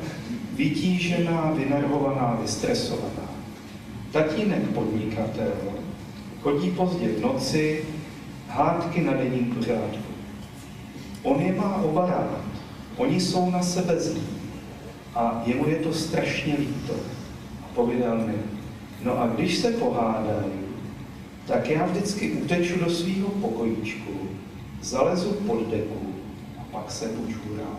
[0.54, 3.27] vytížená, vynervovaná, vystresovaná.
[4.12, 5.52] Tatínek podnikatel,
[6.42, 7.84] chodí pozdě v noci,
[8.48, 10.12] hádky na denním pořádku.
[11.22, 12.40] On je má oba rád,
[12.96, 14.22] oni jsou na sebe zlí
[15.14, 16.94] a jemu je to strašně líto.
[17.62, 18.34] A povídal mi,
[19.04, 20.52] no a když se pohádají,
[21.46, 24.12] tak já vždycky uteču do svého pokojíčku,
[24.82, 26.14] zalezu pod deku
[26.60, 27.78] a pak se počůrám.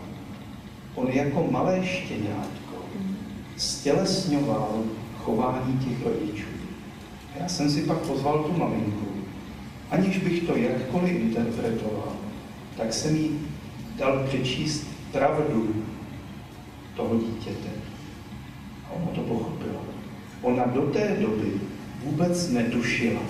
[0.94, 2.76] On jako malé štěňátko
[3.56, 4.82] stělesňoval
[5.30, 6.48] chování těch rodičů.
[7.40, 9.06] Já jsem si pak pozval tu maminku,
[9.90, 12.12] aniž bych to jakkoliv interpretoval,
[12.76, 13.30] tak jsem jí
[13.98, 15.74] dal přečíst pravdu
[16.96, 17.68] toho dítěte.
[18.86, 19.80] A ona to pochopila.
[20.42, 21.52] Ona do té doby
[22.04, 23.20] vůbec netušila,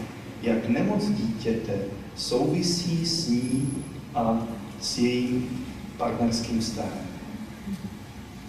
[0.42, 1.78] jak nemoc dítěte
[2.16, 3.68] souvisí s ní
[4.14, 4.42] a
[4.80, 7.06] s jejím partnerským vztahem.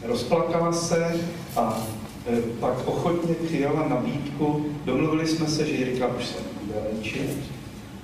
[0.04, 1.20] Rozplakala se
[1.56, 1.88] a
[2.59, 7.38] pak ochotně přijala nabídku, domluvili jsme se, že Jirka už se bude léčit,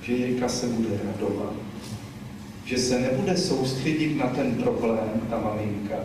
[0.02, 1.52] že Jirka se bude radovat,
[2.64, 5.96] že se nebude soustředit na ten problém, ta maminka,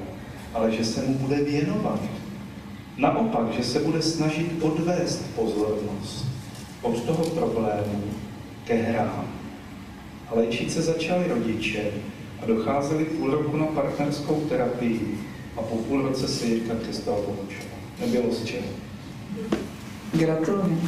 [0.54, 2.00] ale že se mu bude věnovat.
[2.98, 6.26] Naopak, že se bude snažit odvést pozornost
[6.82, 8.04] od toho problému
[8.66, 9.28] ke hrám.
[10.30, 11.84] A léčit se začali rodiče
[12.44, 15.18] a docházeli půl roku na partnerskou terapii
[15.58, 17.73] a po půl roce se Jirka přestal pomočovat.
[18.00, 18.66] Nebylo z čeho.
[20.14, 20.82] Gratuluji.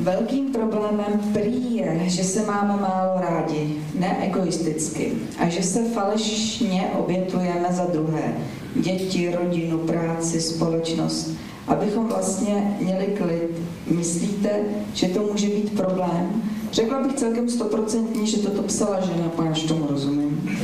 [0.00, 6.90] Velkým problémem prý je, že se máme málo rádi, ne egoisticky, a že se falešně
[6.98, 8.34] obětujeme za druhé.
[8.76, 11.30] Děti, rodinu, práci, společnost.
[11.66, 13.50] Abychom vlastně měli klid.
[13.86, 14.50] Myslíte,
[14.94, 16.42] že to může být problém?
[16.72, 20.58] Řekla bych celkem stoprocentně, že toto psala žena, páč tomu rozumím.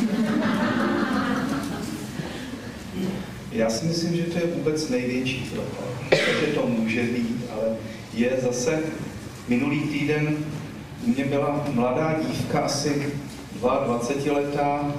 [3.57, 6.21] Já si myslím, že to je vůbec největší problém.
[6.41, 7.77] Že to může být, ale
[8.15, 8.83] je zase
[9.49, 10.37] minulý týden
[11.07, 13.13] u mě byla mladá dívka, asi
[13.61, 14.95] 22 letá,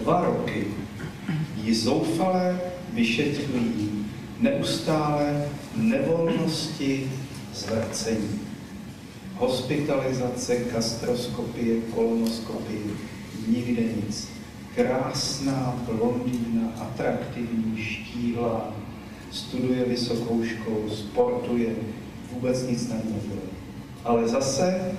[0.00, 0.64] dva roky.
[1.62, 2.60] Ji zoufale
[2.92, 4.06] vyšetřují
[4.40, 7.12] neustále nevolnosti
[7.54, 8.40] zvrcení.
[9.34, 12.80] Hospitalizace, gastroskopie, kolonoskopie,
[13.48, 14.33] nikde nic
[14.74, 18.74] krásná blondýna, atraktivní, štíhlá,
[19.30, 21.74] studuje vysokou školu, sportuje,
[22.32, 23.42] vůbec nic nebylo.
[24.04, 24.92] Ale zase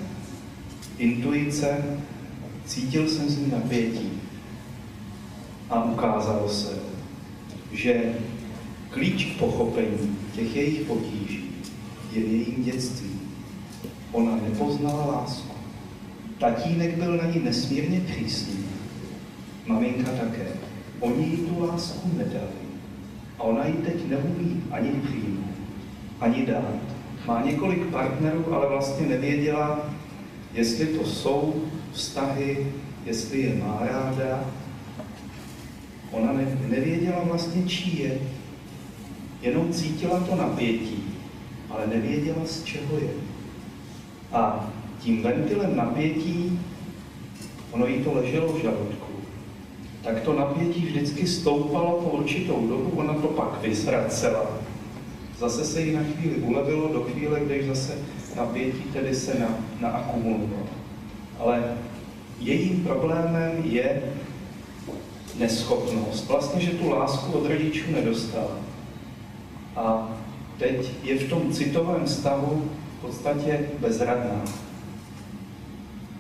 [0.98, 2.00] intuice,
[2.66, 4.12] cítil jsem z ní napětí
[5.70, 6.80] a ukázalo se,
[7.72, 8.14] že
[8.90, 11.52] klíč k pochopení těch jejich potíží
[12.12, 13.10] je v jejím dětství.
[14.12, 15.56] Ona nepoznala lásku.
[16.40, 18.75] Tatínek byl na ní nesmírně přísný
[19.66, 20.48] maminka také.
[21.00, 22.66] Oni jí tu lásku nedali.
[23.40, 25.56] A ona ji teď neumí ani přijmout,
[26.20, 26.76] ani dát.
[27.28, 29.90] Má několik partnerů, ale vlastně nevěděla,
[30.54, 31.64] jestli to jsou
[31.94, 32.68] vztahy,
[33.06, 34.44] jestli je má ráda.
[36.12, 38.20] Ona ne, nevěděla vlastně, čí je.
[39.42, 41.04] Jenom cítila to napětí,
[41.70, 43.10] ale nevěděla, z čeho je.
[44.32, 46.60] A tím ventilem napětí,
[47.72, 49.15] ono jí to leželo v žaludku,
[50.06, 54.46] tak to napětí vždycky stoupalo po určitou dobu, ona to pak vyzvracela.
[55.38, 57.98] Zase se jí na chvíli ulevilo do chvíle, když zase
[58.36, 60.68] napětí tedy se na, naakumulovalo.
[61.40, 61.64] Ale
[62.40, 64.02] jejím problémem je
[65.38, 66.28] neschopnost.
[66.28, 68.58] Vlastně, že tu lásku od rodičů nedostala.
[69.76, 70.10] A
[70.58, 74.42] teď je v tom citovém stavu v podstatě bezradná.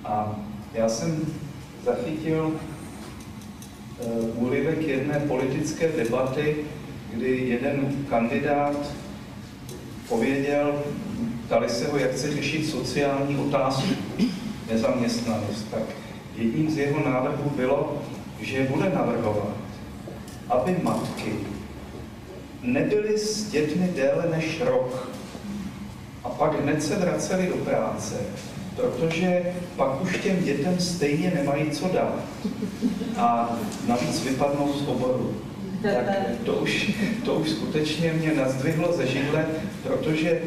[0.05, 0.35] A
[0.73, 1.25] já jsem
[1.83, 2.51] zachytil
[4.35, 6.55] úryvek jedné politické debaty,
[7.13, 8.91] kdy jeden kandidát
[10.09, 10.83] pověděl,
[11.45, 13.95] ptali se ho, jak chce řešit sociální otázku,
[14.71, 15.67] nezaměstnanost.
[15.71, 15.83] Tak
[16.35, 18.01] jedním z jeho návrhů bylo,
[18.41, 19.57] že bude navrhovat,
[20.49, 21.33] aby matky
[22.61, 25.09] nebyly s dětmi déle než rok.
[26.23, 28.15] A pak hned se vraceli do práce,
[28.75, 29.41] protože
[29.75, 32.19] pak už těm dětem stejně nemají co dát.
[33.17, 33.57] A
[33.87, 35.35] navíc vypadnou z oboru.
[35.81, 36.05] Tak
[36.45, 36.91] to už,
[37.25, 39.45] to už skutečně mě nazdvihlo ze židle,
[39.83, 40.41] protože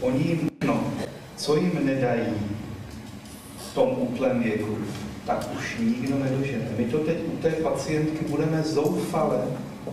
[0.00, 0.84] oni jim, no,
[1.36, 2.26] co jim nedají
[3.58, 4.78] v tom útlém věku,
[5.26, 6.68] tak už nikdo nedožene.
[6.78, 9.42] My to teď u té pacientky budeme zoufale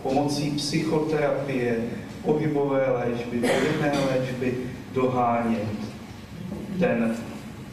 [0.02, 1.76] pomocí psychoterapie,
[2.22, 4.54] pohybové léčby, podobné léčby
[4.94, 5.68] dohánět
[6.78, 7.16] ten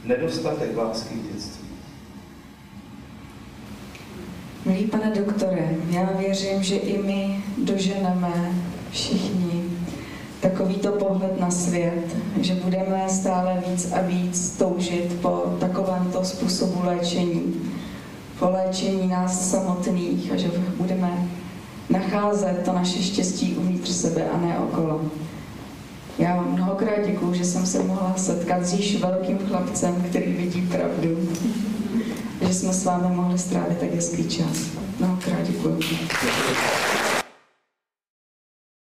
[0.05, 1.67] nedostatek lásky v dětství.
[4.65, 8.53] Milý pane doktore, já věřím, že i my doženeme
[8.91, 9.63] všichni
[10.41, 17.53] takovýto pohled na svět, že budeme stále víc a víc toužit po takovémto způsobu léčení,
[18.39, 21.27] po léčení nás samotných a že budeme
[21.89, 25.01] nacházet to naše štěstí uvnitř sebe a ne okolo.
[26.19, 30.61] Já vám mnohokrát děkuju, že jsem se mohla setkat s již velkým chlapcem, který vidí
[30.61, 31.29] pravdu.
[32.47, 34.67] Že jsme s vámi mohli strávit tak hezký čas.
[34.99, 35.79] Mnohokrát děkuju.